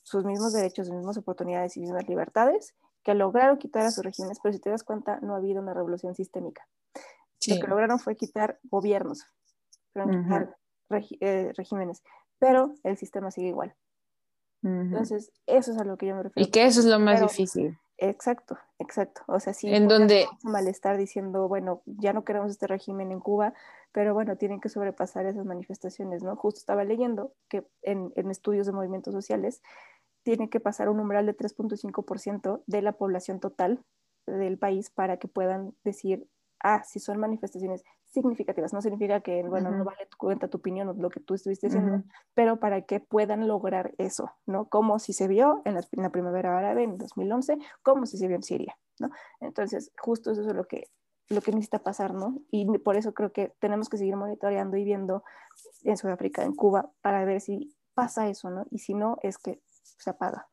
sus 0.02 0.24
mismos 0.24 0.52
derechos, 0.54 0.88
sus 0.88 0.96
mismas 0.96 1.18
oportunidades 1.18 1.76
y 1.76 1.80
mismas 1.80 2.08
libertades, 2.08 2.74
que 3.04 3.14
lograron 3.14 3.58
quitar 3.58 3.86
a 3.86 3.92
sus 3.92 4.02
regímenes, 4.02 4.40
pero 4.42 4.54
si 4.54 4.58
te 4.58 4.70
das 4.70 4.82
cuenta, 4.82 5.20
no 5.20 5.34
ha 5.34 5.36
habido 5.36 5.62
una 5.62 5.72
revolución 5.72 6.16
sistémica. 6.16 6.66
Lo 7.46 7.60
que 7.60 7.68
lograron 7.68 8.00
fue 8.00 8.16
quitar 8.16 8.58
gobiernos, 8.64 9.28
quitar 9.92 10.56
eh, 11.20 11.52
regímenes 11.56 12.02
pero 12.38 12.74
el 12.82 12.96
sistema 12.96 13.30
sigue 13.30 13.48
igual. 13.48 13.74
Entonces, 14.64 15.30
eso 15.46 15.72
es 15.72 15.78
a 15.78 15.84
lo 15.84 15.98
que 15.98 16.06
yo 16.06 16.16
me 16.16 16.22
refiero. 16.22 16.48
Y 16.48 16.50
que 16.50 16.64
eso 16.64 16.80
es 16.80 16.86
lo 16.86 16.98
más 16.98 17.20
difícil. 17.20 17.78
Exacto, 17.98 18.58
exacto. 18.78 19.22
O 19.26 19.38
sea, 19.38 19.52
sí, 19.52 19.72
en 19.72 19.88
donde 19.88 20.26
malestar 20.42 20.96
diciendo, 20.96 21.48
bueno, 21.48 21.82
ya 21.86 22.12
no 22.12 22.24
queremos 22.24 22.50
este 22.50 22.66
régimen 22.66 23.12
en 23.12 23.20
Cuba, 23.20 23.54
pero 23.92 24.14
bueno, 24.14 24.36
tienen 24.36 24.60
que 24.60 24.68
sobrepasar 24.68 25.26
esas 25.26 25.44
manifestaciones, 25.44 26.22
¿no? 26.22 26.34
Justo 26.34 26.58
estaba 26.58 26.84
leyendo 26.84 27.32
que 27.48 27.66
en, 27.82 28.12
en 28.16 28.30
estudios 28.30 28.66
de 28.66 28.72
movimientos 28.72 29.14
sociales 29.14 29.62
tiene 30.24 30.48
que 30.48 30.58
pasar 30.58 30.88
un 30.88 30.98
umbral 30.98 31.26
de 31.26 31.36
3.5% 31.36 32.62
de 32.66 32.82
la 32.82 32.92
población 32.92 33.38
total 33.38 33.84
del 34.26 34.58
país 34.58 34.90
para 34.90 35.18
que 35.18 35.28
puedan 35.28 35.74
decir, 35.84 36.26
ah, 36.64 36.82
si 36.82 36.98
son 36.98 37.18
manifestaciones 37.18 37.84
significativas, 38.06 38.72
no 38.72 38.80
significa 38.80 39.20
que, 39.20 39.42
bueno, 39.42 39.70
no 39.70 39.84
vale 39.84 40.06
tu 40.06 40.16
cuenta 40.16 40.48
tu 40.48 40.58
opinión 40.58 40.88
o 40.88 40.94
lo 40.94 41.10
que 41.10 41.20
tú 41.20 41.34
estuviste 41.34 41.66
diciendo, 41.66 42.02
pero 42.32 42.58
para 42.58 42.82
que 42.82 43.00
puedan 43.00 43.46
lograr 43.46 43.94
eso, 43.98 44.32
¿no? 44.46 44.68
Como 44.68 44.98
si 44.98 45.12
se 45.12 45.28
vio 45.28 45.60
en 45.66 45.74
la, 45.74 46.10
primavera 46.10 46.56
árabe 46.56 46.84
en 46.84 46.96
2011, 46.96 47.58
como 47.82 48.06
si 48.06 48.16
se 48.16 48.26
vio 48.26 48.36
en 48.36 48.42
Siria, 48.42 48.78
¿no? 48.98 49.10
Entonces, 49.40 49.92
justo 49.98 50.30
eso 50.30 50.40
es 50.40 50.54
lo 50.54 50.64
que, 50.64 50.88
lo 51.28 51.42
que 51.42 51.52
necesita 51.52 51.80
pasar, 51.80 52.14
¿no? 52.14 52.40
Y 52.50 52.66
por 52.78 52.96
eso 52.96 53.12
creo 53.12 53.30
que 53.30 53.52
tenemos 53.58 53.90
que 53.90 53.98
seguir 53.98 54.16
monitoreando 54.16 54.78
y 54.78 54.84
viendo 54.84 55.22
en 55.82 55.98
Sudáfrica, 55.98 56.44
en 56.44 56.54
Cuba, 56.54 56.90
para 57.02 57.26
ver 57.26 57.42
si 57.42 57.76
pasa 57.92 58.28
eso, 58.28 58.48
¿no? 58.48 58.64
Y 58.70 58.78
si 58.78 58.94
no, 58.94 59.18
es 59.22 59.36
que 59.36 59.60
se 59.68 60.08
apaga. 60.08 60.48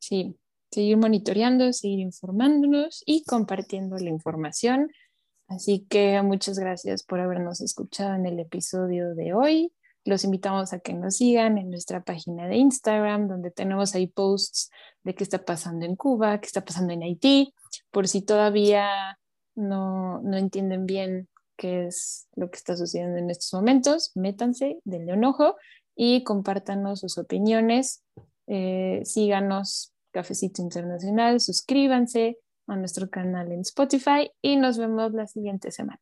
Sí, 0.00 0.36
seguir 0.70 0.96
monitoreando, 0.96 1.72
seguir 1.72 2.00
informándonos 2.00 3.02
y 3.06 3.24
compartiendo 3.24 3.96
la 3.96 4.10
información 4.10 4.90
Así 5.48 5.86
que 5.88 6.20
muchas 6.22 6.58
gracias 6.58 7.04
por 7.04 7.20
habernos 7.20 7.60
escuchado 7.60 8.14
en 8.14 8.26
el 8.26 8.40
episodio 8.40 9.14
de 9.14 9.32
hoy. 9.32 9.72
Los 10.04 10.24
invitamos 10.24 10.72
a 10.72 10.80
que 10.80 10.92
nos 10.92 11.16
sigan 11.16 11.56
en 11.58 11.70
nuestra 11.70 12.02
página 12.02 12.48
de 12.48 12.56
Instagram, 12.56 13.28
donde 13.28 13.52
tenemos 13.52 13.94
ahí 13.94 14.08
posts 14.08 14.70
de 15.04 15.14
qué 15.14 15.22
está 15.22 15.44
pasando 15.44 15.86
en 15.86 15.94
Cuba, 15.94 16.40
qué 16.40 16.46
está 16.46 16.64
pasando 16.64 16.92
en 16.92 17.02
Haití, 17.02 17.54
por 17.92 18.08
si 18.08 18.22
todavía 18.22 19.18
no, 19.54 20.20
no 20.22 20.36
entienden 20.36 20.84
bien 20.84 21.28
qué 21.56 21.86
es 21.86 22.28
lo 22.34 22.50
que 22.50 22.56
está 22.56 22.76
sucediendo 22.76 23.18
en 23.18 23.30
estos 23.30 23.52
momentos, 23.54 24.12
métanse, 24.16 24.80
denle 24.84 25.12
un 25.12 25.24
ojo 25.24 25.56
y 25.94 26.24
compártanos 26.24 27.00
sus 27.00 27.18
opiniones. 27.18 28.02
Eh, 28.48 29.00
síganos, 29.04 29.92
Cafecito 30.16 30.62
Internacional, 30.62 31.40
suscríbanse 31.40 32.38
a 32.66 32.76
nuestro 32.76 33.10
canal 33.10 33.52
en 33.52 33.60
Spotify 33.60 34.30
y 34.40 34.56
nos 34.56 34.78
vemos 34.78 35.12
la 35.12 35.26
siguiente 35.26 35.70
semana. 35.70 36.00